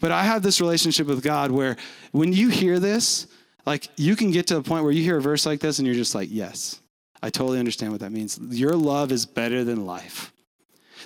but 0.00 0.10
I 0.10 0.24
have 0.24 0.42
this 0.42 0.60
relationship 0.60 1.06
with 1.06 1.22
God 1.22 1.50
where 1.50 1.76
when 2.10 2.32
you 2.32 2.48
hear 2.48 2.80
this, 2.80 3.28
like 3.64 3.88
you 3.96 4.16
can 4.16 4.32
get 4.32 4.48
to 4.48 4.56
a 4.56 4.62
point 4.62 4.82
where 4.82 4.92
you 4.92 5.02
hear 5.04 5.18
a 5.18 5.22
verse 5.22 5.46
like 5.46 5.60
this 5.60 5.78
and 5.78 5.86
you're 5.86 5.94
just 5.94 6.14
like, 6.14 6.28
yes, 6.30 6.80
I 7.22 7.30
totally 7.30 7.60
understand 7.60 7.92
what 7.92 8.00
that 8.00 8.10
means. 8.10 8.38
Your 8.50 8.74
love 8.74 9.12
is 9.12 9.24
better 9.26 9.62
than 9.62 9.86
life. 9.86 10.32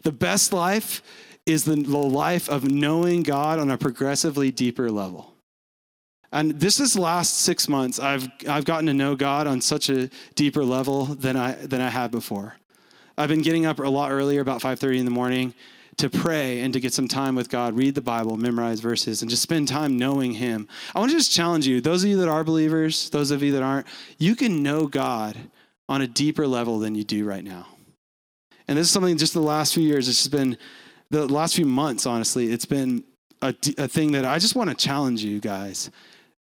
The 0.03 0.13
best 0.13 0.53
life 0.55 1.03
is 1.45 1.65
the, 1.65 1.77
life 1.77 2.49
of 2.49 2.65
knowing 2.65 3.23
God 3.23 3.59
on 3.59 3.71
a 3.71 3.77
progressively 3.77 4.51
deeper 4.51 4.91
level. 4.91 5.35
And 6.33 6.59
this 6.59 6.81
is 6.81 6.99
last 6.99 7.39
six 7.39 7.69
months, 7.69 8.01
I've, 8.01 8.29
I've 8.49 8.65
gotten 8.65 8.87
to 8.87 8.95
know 8.95 9.15
God 9.15 9.47
on 9.47 9.61
such 9.61 9.89
a 9.91 10.11
deeper 10.35 10.65
level 10.65 11.05
than 11.05 11.37
I, 11.37 11.53
than 11.53 11.81
I 11.81 11.89
have 11.89 12.11
before. 12.11 12.57
I've 13.19 13.29
been 13.29 13.43
getting 13.43 13.67
up 13.67 13.79
a 13.79 13.83
lot 13.83 14.11
earlier, 14.11 14.41
about 14.41 14.61
5:30 14.61 14.99
in 14.99 15.05
the 15.05 15.11
morning, 15.11 15.55
to 15.97 16.11
pray 16.11 16.61
and 16.61 16.75
to 16.75 16.81
get 16.81 16.93
some 16.93 17.09
time 17.09 17.35
with 17.35 17.49
God, 17.49 17.75
read 17.75 17.95
the 17.95 18.03
Bible, 18.03 18.37
memorize 18.37 18.81
verses, 18.81 19.23
and 19.23 19.31
just 19.31 19.43
spend 19.43 19.69
time 19.69 19.97
knowing 19.97 20.33
Him. 20.33 20.69
I 20.95 20.99
want 20.99 21.11
to 21.11 21.17
just 21.17 21.33
challenge 21.33 21.67
you, 21.67 21.81
those 21.81 22.05
of 22.05 22.11
you 22.11 22.19
that 22.19 22.29
are 22.29 22.45
believers, 22.45 23.09
those 23.11 23.31
of 23.31 23.43
you 23.43 23.53
that 23.53 23.63
aren't, 23.63 23.87
you 24.19 24.37
can 24.37 24.63
know 24.63 24.87
God 24.87 25.37
on 25.89 26.03
a 26.03 26.07
deeper 26.07 26.47
level 26.47 26.79
than 26.79 26.95
you 26.95 27.05
do 27.05 27.25
right 27.25 27.45
now. 27.45 27.67
And 28.69 28.77
this 28.77 28.89
is 28.89 28.93
something 28.93 29.17
just 29.17 29.33
the 29.33 29.41
last 29.41 29.73
few 29.73 29.83
years, 29.83 30.09
it's 30.09 30.19
just 30.19 30.33
been 30.33 30.59
the 31.11 31.27
last 31.27 31.55
few 31.55 31.67
months, 31.67 32.05
honestly, 32.05 32.53
it's 32.53 32.67
been 32.67 33.05
a, 33.41 33.55
a 33.79 33.89
thing 33.89 34.13
that 34.13 34.25
I 34.25 34.39
just 34.39 34.57
want 34.57 34.71
to 34.71 34.77
challenge 34.77 35.23
you 35.23 35.41
guys. 35.41 35.91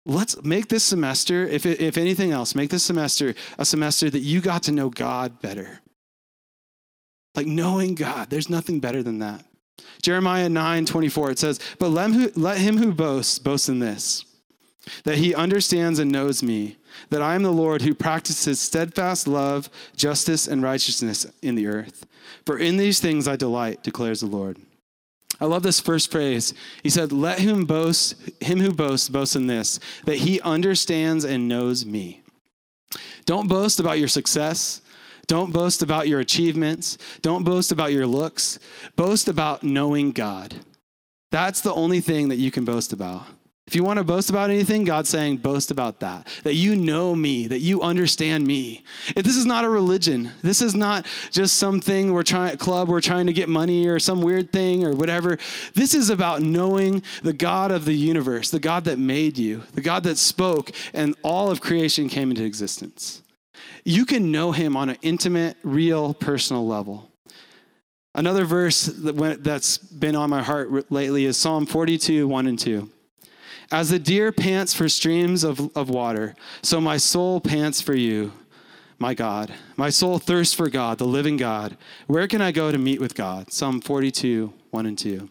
Let's 0.06 0.42
make 0.44 0.68
this 0.68 0.84
semester, 0.84 1.46
if, 1.46 1.66
if 1.66 1.98
anything 1.98 2.32
else, 2.32 2.56
make 2.56 2.70
this 2.70 2.84
semester 2.84 3.36
a 3.58 3.66
semester 3.66 4.10
that 4.10 4.20
you 4.20 4.42
got 4.42 4.64
to 4.64 4.72
know 4.72 4.90
God 4.90 5.42
better 5.42 5.82
like 7.38 7.48
knowing 7.48 7.94
God, 7.94 8.32
there's 8.32 8.50
nothing 8.50 8.80
better 8.80 9.04
than 9.04 9.20
that. 9.20 9.46
Jeremiah 10.02 10.50
9 10.50 10.86
24, 10.86 11.32
it 11.32 11.40
says, 11.40 11.60
But 11.78 11.90
let 11.90 12.10
him, 12.10 12.14
who, 12.14 12.32
let 12.36 12.58
him 12.58 12.78
who 12.78 12.92
boasts 12.92 13.38
boast 13.38 13.70
in 13.70 13.78
this, 13.78 14.26
that 15.04 15.20
he 15.20 15.36
understands 15.36 16.00
and 16.00 16.12
knows 16.12 16.42
me, 16.42 16.78
that 17.12 17.22
I 17.22 17.36
am 17.36 17.44
the 17.44 17.52
Lord 17.52 17.84
who 17.84 17.94
practices 17.94 18.60
steadfast 18.60 19.28
love, 19.28 19.70
justice, 19.96 20.48
and 20.48 20.64
righteousness 20.64 21.28
in 21.44 21.54
the 21.54 21.68
earth. 21.68 22.08
For 22.46 22.58
in 22.58 22.78
these 22.78 23.00
things 23.00 23.28
I 23.28 23.36
delight, 23.36 23.84
declares 23.84 24.22
the 24.22 24.28
Lord. 24.28 24.58
I 25.40 25.46
love 25.46 25.62
this 25.62 25.80
first 25.80 26.10
phrase. 26.10 26.56
He 26.82 26.90
said, 26.90 27.12
Let 27.12 27.38
him 27.38 27.66
boast, 27.66 28.16
him 28.42 28.60
who 28.60 28.72
boasts, 28.72 29.10
boast 29.10 29.36
in 29.36 29.46
this, 29.46 29.80
that 30.06 30.18
he 30.18 30.42
understands 30.42 31.24
and 31.24 31.48
knows 31.48 31.86
me. 31.86 32.24
Don't 33.26 33.48
boast 33.48 33.80
about 33.80 34.00
your 34.00 34.08
success. 34.08 34.82
Don't 35.28 35.52
boast 35.52 35.82
about 35.82 36.08
your 36.08 36.22
achievements. 36.22 36.98
Don't 37.22 37.44
boast 37.44 37.72
about 37.72 37.92
your 37.92 38.08
looks. 38.08 38.60
Boast 38.96 39.28
about 39.28 39.62
knowing 39.62 40.12
God. 40.12 40.56
That's 41.32 41.62
the 41.62 41.74
only 41.74 42.00
thing 42.00 42.30
that 42.30 42.38
you 42.38 42.50
can 42.50 42.64
boast 42.64 42.94
about. 42.94 43.26
If 43.68 43.76
you 43.76 43.84
want 43.84 43.98
to 43.98 44.06
boast 44.06 44.30
about 44.30 44.50
anything, 44.50 44.86
God's 44.86 45.10
saying, 45.10 45.38
boast 45.38 45.72
about 45.72 46.00
that. 46.00 46.26
That 46.44 46.54
you 46.54 46.78
know 46.78 47.14
me, 47.14 47.48
that 47.48 47.60
you 47.60 47.82
understand 47.82 48.48
me. 48.48 48.86
If 49.14 49.26
this 49.26 49.36
is 49.36 49.46
not 49.46 49.66
a 49.66 49.70
religion. 49.70 50.32
This 50.42 50.62
is 50.62 50.74
not 50.74 51.06
just 51.32 51.58
something 51.58 52.14
we're 52.14 52.24
trying, 52.24 52.56
club 52.56 52.88
we're 52.88 53.02
trying 53.02 53.28
to 53.28 53.34
get 53.34 53.50
money 53.50 53.86
or 53.88 54.00
some 54.00 54.22
weird 54.22 54.54
thing 54.54 54.86
or 54.86 54.94
whatever. 54.94 55.38
This 55.74 55.94
is 55.94 56.10
about 56.10 56.42
knowing 56.42 57.04
the 57.24 57.34
God 57.34 57.72
of 57.72 57.84
the 57.84 57.94
universe, 57.94 58.52
the 58.52 58.60
God 58.60 58.86
that 58.86 59.00
made 59.00 59.38
you, 59.38 59.64
the 59.74 59.82
God 59.82 60.04
that 60.04 60.18
spoke, 60.18 60.72
and 60.94 61.14
all 61.22 61.52
of 61.52 61.60
creation 61.60 62.08
came 62.08 62.30
into 62.30 62.46
existence 62.46 63.22
you 63.84 64.06
can 64.06 64.32
know 64.32 64.52
him 64.52 64.76
on 64.76 64.90
an 64.90 64.98
intimate, 65.02 65.58
real, 65.64 66.14
personal 66.14 66.68
level. 66.68 67.12
Another 68.16 68.46
verse 68.46 68.86
that's 68.96 69.78
been 69.78 70.16
on 70.16 70.30
my 70.30 70.42
heart 70.42 70.92
lately 70.92 71.26
is 71.26 71.38
Psalm 71.38 71.66
42, 71.66 72.28
1 72.28 72.48
and 72.48 72.58
2. 72.58 72.90
As 73.72 73.90
the 73.90 74.00
deer 74.00 74.32
pants 74.32 74.74
for 74.74 74.90
streams 74.90 75.44
of, 75.44 75.76
of 75.78 75.90
water, 75.90 76.36
so 76.62 76.82
my 76.82 76.98
soul 76.98 77.40
pants 77.40 77.82
for 77.82 77.94
you, 77.94 78.32
my 79.00 79.14
God. 79.14 79.54
My 79.76 79.90
soul 79.90 80.18
thirsts 80.18 80.54
for 80.54 80.70
God, 80.70 80.98
the 80.98 81.06
living 81.06 81.38
God. 81.38 81.78
Where 82.08 82.28
can 82.28 82.42
I 82.42 82.52
go 82.52 82.72
to 82.72 82.78
meet 82.78 83.00
with 83.00 83.14
God? 83.14 83.52
Psalm 83.52 83.82
42, 83.82 84.54
1 84.72 84.86
and 84.86 84.98
2. 84.98 85.30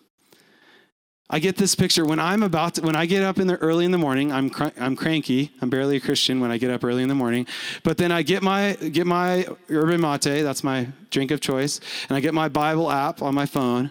I 1.29 1.41
get 1.41 1.57
this 1.57 1.75
picture 1.75 2.05
when 2.05 2.21
I'm 2.21 2.45
about 2.45 2.75
to, 2.75 2.83
when 2.83 2.95
I 2.95 3.05
get 3.05 3.25
up 3.25 3.39
in 3.39 3.49
the 3.49 3.57
early 3.57 3.85
in 3.85 3.91
the 3.91 3.99
morning. 3.99 4.31
I'm 4.31 4.49
cr- 4.49 4.69
I'm 4.79 4.95
cranky. 4.95 5.51
I'm 5.61 5.69
barely 5.69 5.97
a 5.97 6.01
Christian 6.01 6.41
when 6.41 6.53
I 6.53 6.59
get 6.59 6.71
up 6.71 6.85
early 6.85 7.03
in 7.03 7.09
the 7.09 7.17
morning. 7.17 7.47
But 7.83 7.99
then 7.99 8.13
I 8.13 8.23
get 8.23 8.43
my 8.45 8.75
get 8.75 9.07
my 9.07 9.47
yerba 9.69 9.99
mate. 9.99 10.43
That's 10.43 10.63
my 10.63 10.87
drink 11.11 11.33
of 11.33 11.41
choice, 11.41 11.81
and 12.09 12.17
I 12.17 12.21
get 12.21 12.33
my 12.33 12.49
Bible 12.49 12.91
app 12.91 13.23
on 13.23 13.35
my 13.35 13.47
phone. 13.47 13.91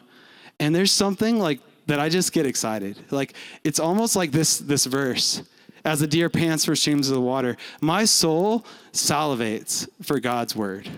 And 0.60 0.74
there's 0.74 0.93
something 0.93 1.38
like 1.38 1.60
that. 1.88 2.00
I 2.00 2.08
just 2.08 2.32
get 2.32 2.45
excited. 2.45 2.98
Like 3.12 3.34
it's 3.65 3.80
almost 3.80 4.15
like 4.15 4.32
this 4.32 4.60
this 4.60 4.86
verse. 4.86 5.43
As 5.84 6.00
the 6.00 6.08
deer 6.08 6.32
pants 6.32 6.65
for 6.65 6.76
streams 6.76 7.10
of 7.10 7.15
the 7.15 7.21
water, 7.21 7.58
my 7.80 8.06
soul 8.06 8.65
salivates 8.91 9.88
for 10.02 10.19
God's 10.19 10.56
word 10.56 10.89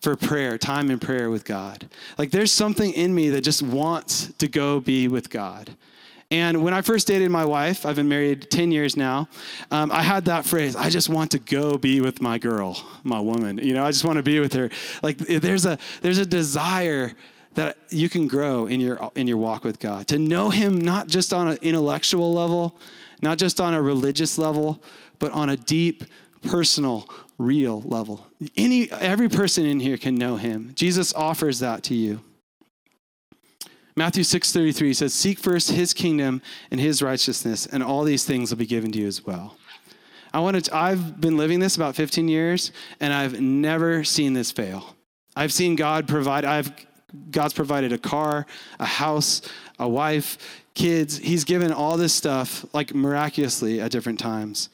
for 0.00 0.16
prayer, 0.16 0.58
time 0.58 0.90
in 0.90 0.98
prayer 0.98 1.30
with 1.30 1.44
God. 1.44 1.88
Like 2.16 2.30
there's 2.30 2.52
something 2.52 2.92
in 2.92 3.14
me 3.14 3.30
that 3.30 3.42
just 3.42 3.62
wants 3.62 4.32
to 4.34 4.48
go 4.48 4.80
be 4.80 5.08
with 5.08 5.30
God. 5.30 5.70
And 6.30 6.62
when 6.62 6.74
I 6.74 6.82
first 6.82 7.06
dated 7.06 7.30
my 7.30 7.44
wife, 7.44 7.86
I've 7.86 7.96
been 7.96 8.08
married 8.08 8.50
10 8.50 8.70
years 8.70 8.96
now, 8.96 9.28
um, 9.70 9.90
I 9.90 10.02
had 10.02 10.26
that 10.26 10.44
phrase, 10.44 10.76
I 10.76 10.90
just 10.90 11.08
want 11.08 11.30
to 11.30 11.38
go 11.38 11.78
be 11.78 12.02
with 12.02 12.20
my 12.20 12.36
girl, 12.36 12.84
my 13.02 13.18
woman. 13.18 13.56
You 13.58 13.72
know, 13.72 13.84
I 13.84 13.90
just 13.90 14.04
want 14.04 14.18
to 14.18 14.22
be 14.22 14.38
with 14.38 14.52
her. 14.52 14.68
Like 15.02 15.16
there's 15.16 15.64
a, 15.64 15.78
there's 16.02 16.18
a 16.18 16.26
desire 16.26 17.12
that 17.54 17.78
you 17.88 18.10
can 18.10 18.28
grow 18.28 18.66
in 18.66 18.78
your, 18.78 19.10
in 19.14 19.26
your 19.26 19.38
walk 19.38 19.64
with 19.64 19.80
God, 19.80 20.06
to 20.08 20.18
know 20.18 20.50
him 20.50 20.78
not 20.78 21.08
just 21.08 21.32
on 21.32 21.48
an 21.48 21.58
intellectual 21.62 22.32
level, 22.32 22.76
not 23.22 23.38
just 23.38 23.58
on 23.58 23.72
a 23.72 23.80
religious 23.80 24.36
level, 24.36 24.82
but 25.18 25.32
on 25.32 25.48
a 25.48 25.56
deep, 25.56 26.04
personal, 26.42 27.08
real 27.38 27.80
level. 27.82 28.26
Any, 28.56 28.90
every 28.90 29.28
person 29.28 29.64
in 29.64 29.80
here 29.80 29.96
can 29.96 30.16
know 30.16 30.36
him. 30.36 30.72
Jesus 30.74 31.14
offers 31.14 31.60
that 31.60 31.82
to 31.84 31.94
you. 31.94 32.20
Matthew 33.96 34.22
6:33 34.22 34.94
says, 34.94 35.12
"Seek 35.12 35.40
first 35.40 35.72
his 35.72 35.92
kingdom 35.92 36.40
and 36.70 36.80
his 36.80 37.02
righteousness, 37.02 37.66
and 37.66 37.82
all 37.82 38.04
these 38.04 38.24
things 38.24 38.50
will 38.50 38.58
be 38.58 38.66
given 38.66 38.92
to 38.92 38.98
you 39.00 39.06
as 39.08 39.26
well." 39.26 39.56
I 40.32 40.40
want 40.40 40.64
to 40.64 40.76
I've 40.76 41.20
been 41.20 41.36
living 41.36 41.58
this 41.58 41.74
about 41.74 41.96
15 41.96 42.28
years 42.28 42.70
and 43.00 43.12
I've 43.12 43.40
never 43.40 44.04
seen 44.04 44.34
this 44.34 44.52
fail. 44.52 44.94
I've 45.34 45.52
seen 45.52 45.74
God 45.74 46.06
provide 46.06 46.44
I've 46.44 46.70
God's 47.30 47.54
provided 47.54 47.92
a 47.92 47.98
car, 47.98 48.46
a 48.78 48.84
house, 48.84 49.40
a 49.78 49.88
wife, 49.88 50.36
kids. 50.74 51.18
He's 51.18 51.44
given 51.44 51.72
all 51.72 51.96
this 51.96 52.12
stuff 52.12 52.66
like 52.74 52.94
miraculously 52.94 53.80
at 53.80 53.90
different 53.90 54.18
times. 54.18 54.68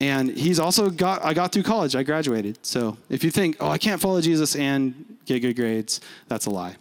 And 0.00 0.30
he's 0.30 0.58
also 0.58 0.88
got, 0.88 1.22
I 1.24 1.34
got 1.34 1.52
through 1.52 1.64
college, 1.64 1.94
I 1.94 2.02
graduated. 2.02 2.58
So 2.62 2.96
if 3.10 3.22
you 3.22 3.30
think, 3.30 3.56
oh, 3.60 3.68
I 3.68 3.76
can't 3.76 4.00
follow 4.00 4.20
Jesus 4.20 4.56
and 4.56 5.18
get 5.26 5.40
good 5.40 5.56
grades, 5.56 6.00
that's 6.26 6.46
a 6.46 6.50
lie. 6.50 6.76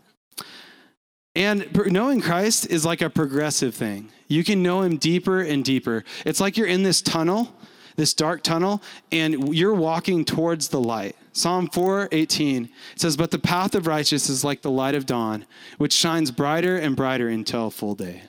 And 1.36 1.68
knowing 1.88 2.22
Christ 2.22 2.68
is 2.68 2.86
like 2.86 3.02
a 3.02 3.10
progressive 3.10 3.76
thing. 3.76 4.10
You 4.28 4.44
can 4.44 4.64
know 4.64 4.82
him 4.82 4.98
deeper 4.98 5.42
and 5.42 5.64
deeper. 5.64 6.04
It's 6.26 6.40
like 6.40 6.58
you're 6.58 6.68
in 6.68 6.84
this 6.84 7.02
tunnel, 7.02 7.54
this 7.96 8.14
dark 8.14 8.42
tunnel, 8.42 8.82
and 9.12 9.54
you're 9.56 9.74
walking 9.74 10.24
towards 10.24 10.70
the 10.70 10.80
light. 10.80 11.16
Psalm 11.34 11.70
4:18 11.70 12.70
says, 12.96 13.16
"But 13.16 13.32
the 13.32 13.40
path 13.40 13.76
of 13.76 13.88
righteousness 13.88 14.30
is 14.30 14.44
like 14.44 14.62
the 14.62 14.72
light 14.72 14.96
of 14.96 15.06
dawn, 15.06 15.46
which 15.78 15.94
shines 15.94 16.32
brighter 16.32 16.78
and 16.78 16.96
brighter 16.96 17.30
until 17.30 17.70
full 17.70 17.96
day." 17.96 18.24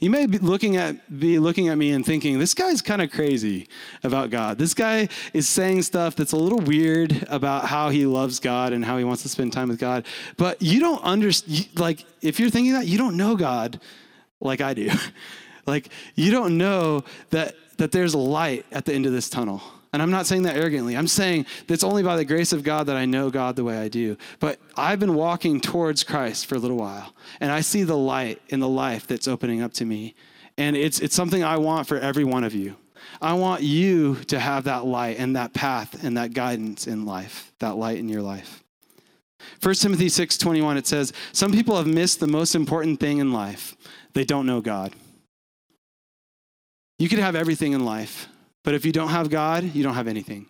You 0.00 0.10
may 0.10 0.26
be 0.26 0.38
looking 0.38 0.76
at 0.76 1.18
be 1.18 1.38
looking 1.38 1.68
at 1.68 1.78
me 1.78 1.92
and 1.92 2.04
thinking, 2.04 2.38
this 2.38 2.54
guy's 2.54 2.82
kind 2.82 3.02
of 3.02 3.10
crazy 3.10 3.68
about 4.02 4.30
God. 4.30 4.58
This 4.58 4.74
guy 4.74 5.08
is 5.32 5.48
saying 5.48 5.82
stuff 5.82 6.16
that's 6.16 6.32
a 6.32 6.36
little 6.36 6.60
weird 6.60 7.26
about 7.28 7.66
how 7.66 7.90
he 7.90 8.06
loves 8.06 8.40
God 8.40 8.72
and 8.72 8.84
how 8.84 8.98
he 8.98 9.04
wants 9.04 9.22
to 9.22 9.28
spend 9.28 9.52
time 9.52 9.68
with 9.68 9.78
God. 9.78 10.06
But 10.36 10.60
you 10.62 10.80
don't 10.80 11.02
understand 11.02 11.68
like 11.78 12.04
if 12.22 12.40
you're 12.40 12.50
thinking 12.50 12.72
that, 12.74 12.86
you 12.86 12.98
don't 12.98 13.16
know 13.16 13.36
God 13.36 13.80
like 14.40 14.60
I 14.60 14.74
do. 14.74 14.90
like 15.66 15.90
you 16.14 16.30
don't 16.30 16.58
know 16.58 17.04
that 17.30 17.54
that 17.78 17.92
there's 17.92 18.14
a 18.14 18.18
light 18.18 18.66
at 18.72 18.84
the 18.84 18.94
end 18.94 19.06
of 19.06 19.12
this 19.12 19.28
tunnel. 19.28 19.62
And 19.94 20.02
I'm 20.02 20.10
not 20.10 20.26
saying 20.26 20.42
that 20.42 20.56
arrogantly. 20.56 20.96
I'm 20.96 21.06
saying 21.06 21.46
it's 21.68 21.84
only 21.84 22.02
by 22.02 22.16
the 22.16 22.24
grace 22.24 22.52
of 22.52 22.64
God 22.64 22.88
that 22.88 22.96
I 22.96 23.04
know 23.04 23.30
God 23.30 23.54
the 23.54 23.62
way 23.62 23.78
I 23.78 23.86
do. 23.86 24.16
But 24.40 24.58
I've 24.76 24.98
been 24.98 25.14
walking 25.14 25.60
towards 25.60 26.02
Christ 26.02 26.46
for 26.46 26.56
a 26.56 26.58
little 26.58 26.76
while, 26.76 27.14
and 27.38 27.52
I 27.52 27.60
see 27.60 27.84
the 27.84 27.96
light 27.96 28.42
in 28.48 28.58
the 28.58 28.68
life 28.68 29.06
that's 29.06 29.28
opening 29.28 29.62
up 29.62 29.72
to 29.74 29.84
me. 29.84 30.16
And 30.58 30.74
it's, 30.74 30.98
it's 30.98 31.14
something 31.14 31.44
I 31.44 31.58
want 31.58 31.86
for 31.86 31.96
every 31.96 32.24
one 32.24 32.42
of 32.42 32.56
you. 32.56 32.74
I 33.22 33.34
want 33.34 33.62
you 33.62 34.16
to 34.24 34.40
have 34.40 34.64
that 34.64 34.84
light 34.84 35.20
and 35.20 35.36
that 35.36 35.54
path 35.54 36.02
and 36.02 36.16
that 36.16 36.34
guidance 36.34 36.88
in 36.88 37.06
life, 37.06 37.52
that 37.60 37.76
light 37.76 37.98
in 37.98 38.08
your 38.08 38.22
life. 38.22 38.64
1 39.62 39.74
Timothy 39.76 40.08
6:21 40.08 40.76
it 40.76 40.88
says, 40.88 41.12
"Some 41.30 41.52
people 41.52 41.76
have 41.76 41.86
missed 41.86 42.18
the 42.18 42.26
most 42.26 42.56
important 42.56 42.98
thing 42.98 43.18
in 43.18 43.32
life. 43.32 43.76
They 44.12 44.24
don't 44.24 44.46
know 44.46 44.60
God." 44.60 44.92
You 46.98 47.08
could 47.08 47.20
have 47.20 47.36
everything 47.36 47.74
in 47.74 47.84
life, 47.84 48.28
but 48.64 48.74
if 48.74 48.84
you 48.84 48.92
don't 48.92 49.10
have 49.10 49.30
God, 49.30 49.62
you 49.74 49.82
don't 49.82 49.94
have 49.94 50.08
anything. 50.08 50.46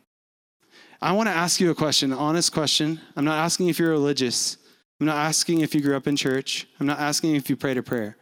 I 1.03 1.12
want 1.12 1.29
to 1.29 1.35
ask 1.35 1.61
you 1.61 1.70
a 1.70 1.74
question, 1.74 2.12
honest 2.12 2.53
question. 2.53 3.00
I'm 3.16 3.24
not 3.24 3.38
asking 3.38 3.68
if 3.68 3.79
you're 3.79 3.90
religious. 3.90 4.57
I'm 4.98 5.07
not 5.07 5.16
asking 5.16 5.61
if 5.61 5.74
you 5.74 5.83
grew 5.83 5.96
up 5.96 6.07
in 6.07 6.16
church. 6.16 6.66
I'm 6.81 6.87
not 6.87 6.98
asking 6.98 7.35
if 7.35 7.50
you 7.50 7.57
prayed 7.57 7.77
a 7.77 7.83
prayer. 7.83 8.16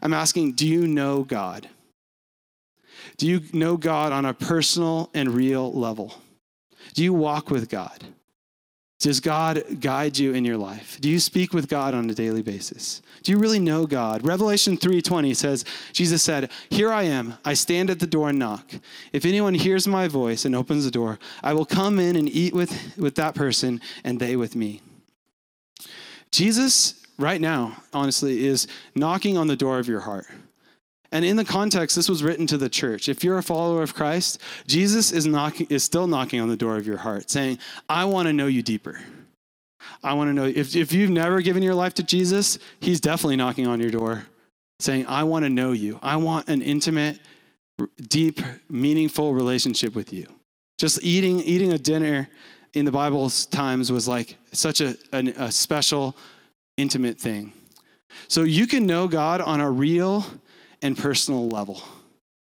I'm 0.00 0.14
asking, 0.14 0.52
do 0.52 0.66
you 0.66 0.86
know 0.86 1.24
God? 1.24 1.68
Do 3.18 3.26
you 3.26 3.42
know 3.52 3.76
God 3.76 4.12
on 4.12 4.24
a 4.24 4.32
personal 4.32 5.10
and 5.12 5.34
real 5.34 5.72
level? 5.72 6.14
Do 6.94 7.02
you 7.02 7.12
walk 7.12 7.50
with 7.50 7.68
God? 7.68 8.04
Does 8.98 9.20
God 9.20 9.62
guide 9.80 10.16
you 10.16 10.32
in 10.32 10.44
your 10.44 10.56
life? 10.56 10.98
Do 11.00 11.10
you 11.10 11.20
speak 11.20 11.52
with 11.52 11.68
God 11.68 11.92
on 11.94 12.08
a 12.08 12.14
daily 12.14 12.40
basis? 12.40 13.02
Do 13.22 13.30
you 13.30 13.38
really 13.38 13.58
know 13.58 13.86
God? 13.86 14.26
Revelation 14.26 14.78
3:20 14.78 15.34
says 15.34 15.66
Jesus 15.92 16.22
said, 16.22 16.50
"Here 16.70 16.90
I 16.90 17.02
am. 17.02 17.34
I 17.44 17.52
stand 17.52 17.90
at 17.90 17.98
the 17.98 18.06
door 18.06 18.30
and 18.30 18.38
knock. 18.38 18.72
If 19.12 19.26
anyone 19.26 19.54
hears 19.54 19.86
my 19.86 20.08
voice 20.08 20.46
and 20.46 20.56
opens 20.56 20.84
the 20.84 20.90
door, 20.90 21.18
I 21.42 21.52
will 21.52 21.66
come 21.66 21.98
in 21.98 22.16
and 22.16 22.28
eat 22.28 22.54
with 22.54 22.96
with 22.96 23.16
that 23.16 23.34
person 23.34 23.82
and 24.02 24.18
they 24.18 24.34
with 24.34 24.56
me." 24.56 24.80
Jesus 26.30 26.94
right 27.18 27.40
now, 27.40 27.82
honestly, 27.92 28.46
is 28.46 28.66
knocking 28.94 29.36
on 29.36 29.46
the 29.46 29.56
door 29.56 29.78
of 29.78 29.88
your 29.88 30.00
heart. 30.00 30.26
And 31.16 31.24
in 31.24 31.36
the 31.36 31.46
context, 31.46 31.96
this 31.96 32.10
was 32.10 32.22
written 32.22 32.46
to 32.48 32.58
the 32.58 32.68
church. 32.68 33.08
If 33.08 33.24
you're 33.24 33.38
a 33.38 33.42
follower 33.42 33.82
of 33.82 33.94
Christ, 33.94 34.38
Jesus 34.66 35.12
is, 35.12 35.26
knocking, 35.26 35.66
is 35.70 35.82
still 35.82 36.06
knocking 36.06 36.42
on 36.42 36.50
the 36.50 36.58
door 36.58 36.76
of 36.76 36.86
your 36.86 36.98
heart, 36.98 37.30
saying, 37.30 37.58
I 37.88 38.04
want 38.04 38.26
to 38.26 38.34
know 38.34 38.48
you 38.48 38.62
deeper. 38.62 39.00
I 40.02 40.12
want 40.12 40.28
to 40.28 40.34
know. 40.34 40.44
If, 40.44 40.76
if 40.76 40.92
you've 40.92 41.08
never 41.08 41.40
given 41.40 41.62
your 41.62 41.74
life 41.74 41.94
to 41.94 42.02
Jesus, 42.02 42.58
he's 42.80 43.00
definitely 43.00 43.36
knocking 43.36 43.66
on 43.66 43.80
your 43.80 43.90
door, 43.90 44.26
saying, 44.78 45.06
I 45.06 45.24
want 45.24 45.46
to 45.46 45.48
know 45.48 45.72
you. 45.72 45.98
I 46.02 46.16
want 46.16 46.50
an 46.50 46.60
intimate, 46.60 47.18
deep, 48.08 48.42
meaningful 48.68 49.32
relationship 49.32 49.94
with 49.94 50.12
you. 50.12 50.26
Just 50.76 51.02
eating, 51.02 51.40
eating 51.40 51.72
a 51.72 51.78
dinner 51.78 52.28
in 52.74 52.84
the 52.84 52.92
Bible's 52.92 53.46
times 53.46 53.90
was 53.90 54.06
like 54.06 54.36
such 54.52 54.82
a, 54.82 54.94
a, 55.14 55.28
a 55.38 55.50
special, 55.50 56.14
intimate 56.76 57.18
thing. 57.18 57.54
So 58.28 58.42
you 58.42 58.66
can 58.66 58.86
know 58.86 59.08
God 59.08 59.40
on 59.40 59.62
a 59.62 59.70
real, 59.70 60.26
and 60.86 60.96
personal 60.96 61.48
level. 61.48 61.82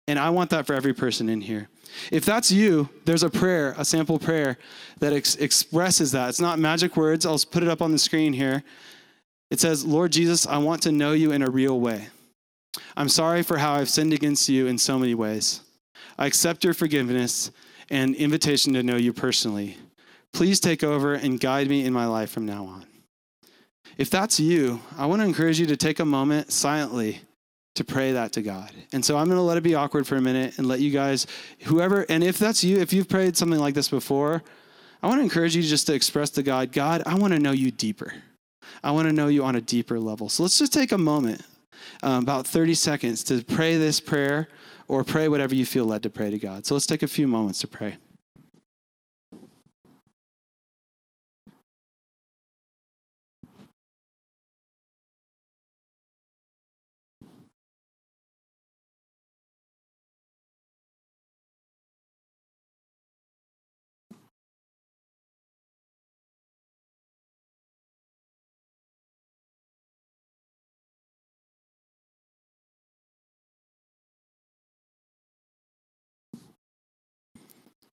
And 0.08 0.18
I 0.18 0.30
want 0.30 0.50
that 0.52 0.66
for 0.66 0.74
every 0.74 0.94
person 0.94 1.28
in 1.28 1.42
here. 1.42 1.68
If 2.12 2.26
that's 2.26 2.50
you, 2.50 2.90
there's 3.04 3.24
a 3.24 3.30
prayer, 3.30 3.76
a 3.78 3.84
sample 3.84 4.18
prayer 4.18 4.58
that 5.00 5.12
ex- 5.12 5.36
expresses 5.36 6.14
that. 6.14 6.30
It's 6.30 6.40
not 6.40 6.58
magic 6.58 6.96
words. 6.96 7.26
I'll 7.26 7.38
put 7.38 7.62
it 7.62 7.70
up 7.70 7.82
on 7.82 7.92
the 7.92 8.00
screen 8.00 8.32
here. 8.32 8.64
It 9.52 9.60
says, 9.60 9.86
Lord 9.86 10.14
Jesus, 10.14 10.48
I 10.48 10.58
want 10.58 10.82
to 10.84 10.94
know 10.94 11.12
you 11.12 11.34
in 11.34 11.42
a 11.42 11.50
real 11.50 11.80
way. 11.80 12.08
I'm 12.96 13.10
sorry 13.10 13.44
for 13.44 13.58
how 13.58 13.74
I've 13.74 13.90
sinned 13.90 14.14
against 14.14 14.48
you 14.48 14.68
in 14.68 14.78
so 14.78 14.98
many 14.98 15.14
ways. 15.14 15.62
I 16.18 16.26
accept 16.26 16.64
your 16.64 16.74
forgiveness 16.74 17.52
and 17.90 18.16
invitation 18.16 18.74
to 18.74 18.84
know 18.84 18.96
you 18.96 19.12
personally. 19.12 19.78
Please 20.32 20.62
take 20.62 20.86
over 20.86 21.16
and 21.16 21.40
guide 21.40 21.70
me 21.70 21.84
in 21.84 21.92
my 21.92 22.06
life 22.06 22.32
from 22.32 22.46
now 22.46 22.66
on. 22.66 22.86
If 23.98 24.10
that's 24.10 24.40
you, 24.40 24.80
I 24.98 25.06
want 25.06 25.22
to 25.22 25.28
encourage 25.28 25.60
you 25.60 25.66
to 25.66 25.76
take 25.76 26.00
a 26.00 26.06
moment 26.06 26.54
silently 26.54 27.22
to 27.76 27.84
pray 27.84 28.12
that 28.12 28.34
to 28.34 28.42
God. 28.42 28.72
And 28.92 29.04
so 29.04 29.18
I'm 29.18 29.28
going 29.28 29.38
to 29.38 29.44
let 29.44 29.58
it 29.58 29.64
be 29.64 29.76
awkward 29.76 30.06
for 30.06 30.18
a 30.18 30.22
minute 30.22 30.58
and 30.58 30.68
let 30.68 30.80
you 30.80 30.92
guys, 30.92 31.26
whoever, 31.64 32.06
and 32.10 32.24
if 32.24 32.38
that's 32.38 32.64
you, 32.64 32.78
if 32.78 32.92
you've 32.92 33.08
prayed 33.08 33.38
something 33.38 33.60
like 33.60 33.74
this 33.74 33.88
before, 33.88 34.44
I 35.02 35.08
want 35.08 35.20
to 35.20 35.24
encourage 35.24 35.56
you 35.56 35.64
just 35.64 35.88
to 35.88 35.94
express 35.94 36.30
to 36.32 36.44
God, 36.44 36.72
God, 36.72 37.02
I 37.06 37.16
want 37.16 37.34
to 37.34 37.40
know 37.40 37.52
you 37.52 37.72
deeper. 37.72 38.14
I 38.84 38.92
want 38.92 39.08
to 39.08 39.14
know 39.14 39.28
you 39.28 39.44
on 39.44 39.56
a 39.56 39.62
deeper 39.62 40.00
level. 40.00 40.30
So 40.30 40.44
let's 40.44 40.60
just 40.60 40.74
take 40.74 40.92
a 40.92 40.98
moment, 40.98 41.42
um, 42.04 42.24
about 42.24 42.46
30 42.46 42.74
seconds, 42.76 43.24
to 43.26 43.44
pray 43.44 43.78
this 43.78 44.00
prayer 44.00 44.48
or 44.88 45.04
pray 45.04 45.28
whatever 45.28 45.56
you 45.56 45.66
feel 45.66 45.86
led 45.86 46.04
to 46.04 46.10
pray 46.10 46.30
to 46.30 46.38
God. 46.38 46.66
So 46.66 46.76
let's 46.76 46.86
take 46.86 47.04
a 47.04 47.08
few 47.08 47.28
moments 47.28 47.60
to 47.60 47.68
pray. 47.68 47.98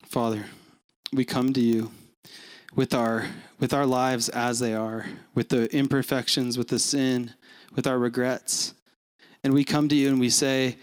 Father, 0.08 0.46
we 1.12 1.26
come 1.26 1.52
to 1.52 1.60
you 1.60 1.90
with 2.74 2.94
our 2.94 3.26
with 3.60 3.74
our 3.74 3.84
lives 3.84 4.30
as 4.30 4.58
they 4.58 4.72
are, 4.72 5.04
with 5.34 5.50
the 5.50 5.70
imperfections, 5.76 6.56
with 6.56 6.68
the 6.68 6.78
sin, 6.78 7.34
with 7.74 7.86
our 7.86 7.98
regrets. 7.98 8.72
And 9.44 9.52
we 9.52 9.64
come 9.64 9.86
to 9.90 9.94
you 9.94 10.08
and 10.08 10.18
we 10.18 10.30
say, 10.30 10.78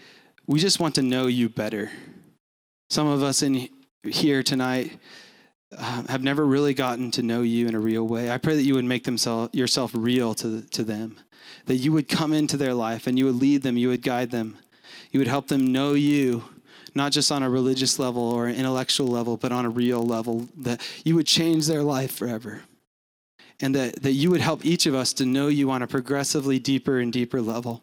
we 0.46 0.60
just 0.60 0.78
want 0.78 0.94
to 0.94 1.02
know 1.02 1.26
you 1.26 1.48
better. 1.48 1.90
Some 2.88 3.08
of 3.08 3.24
us 3.24 3.42
in 3.42 3.68
here 4.04 4.44
tonight 4.44 4.96
uh, 5.76 6.04
have 6.08 6.22
never 6.22 6.46
really 6.46 6.74
gotten 6.74 7.10
to 7.12 7.22
know 7.22 7.42
you 7.42 7.66
in 7.66 7.74
a 7.74 7.80
real 7.80 8.06
way. 8.06 8.30
I 8.30 8.38
pray 8.38 8.54
that 8.54 8.62
you 8.62 8.74
would 8.74 8.84
make 8.84 9.02
themself, 9.02 9.52
yourself 9.52 9.90
real 9.92 10.34
to, 10.36 10.62
to 10.62 10.84
them, 10.84 11.16
that 11.64 11.76
you 11.76 11.90
would 11.90 12.08
come 12.08 12.32
into 12.32 12.56
their 12.56 12.74
life 12.74 13.08
and 13.08 13.18
you 13.18 13.24
would 13.24 13.36
lead 13.36 13.62
them, 13.62 13.76
you 13.76 13.88
would 13.88 14.02
guide 14.02 14.30
them, 14.30 14.56
you 15.10 15.18
would 15.18 15.26
help 15.26 15.48
them 15.48 15.72
know 15.72 15.94
you 15.94 16.44
not 16.96 17.12
just 17.12 17.30
on 17.30 17.42
a 17.42 17.50
religious 17.50 17.98
level 17.98 18.22
or 18.22 18.46
an 18.46 18.56
intellectual 18.56 19.06
level, 19.06 19.36
but 19.36 19.52
on 19.52 19.66
a 19.66 19.70
real 19.70 20.02
level, 20.02 20.48
that 20.56 20.80
you 21.04 21.14
would 21.14 21.26
change 21.26 21.66
their 21.66 21.82
life 21.82 22.10
forever. 22.10 22.62
And 23.60 23.74
that, 23.74 24.02
that 24.02 24.12
you 24.12 24.30
would 24.30 24.40
help 24.40 24.64
each 24.64 24.86
of 24.86 24.94
us 24.94 25.12
to 25.14 25.26
know 25.26 25.48
you 25.48 25.70
on 25.70 25.82
a 25.82 25.86
progressively 25.86 26.58
deeper 26.58 26.98
and 26.98 27.12
deeper 27.12 27.40
level. 27.40 27.82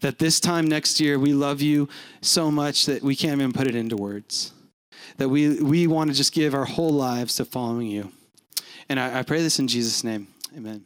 That 0.00 0.18
this 0.18 0.40
time 0.40 0.66
next 0.66 1.00
year, 1.00 1.18
we 1.18 1.32
love 1.32 1.60
you 1.60 1.88
so 2.20 2.50
much 2.50 2.86
that 2.86 3.02
we 3.02 3.16
can't 3.16 3.40
even 3.40 3.52
put 3.52 3.66
it 3.66 3.74
into 3.74 3.96
words. 3.96 4.52
That 5.16 5.28
we, 5.28 5.60
we 5.62 5.86
want 5.86 6.10
to 6.10 6.16
just 6.16 6.32
give 6.32 6.54
our 6.54 6.64
whole 6.66 6.92
lives 6.92 7.36
to 7.36 7.44
following 7.44 7.88
you. 7.88 8.12
And 8.88 9.00
I, 9.00 9.20
I 9.20 9.22
pray 9.22 9.42
this 9.42 9.58
in 9.58 9.68
Jesus' 9.68 10.04
name. 10.04 10.28
Amen. 10.56 10.84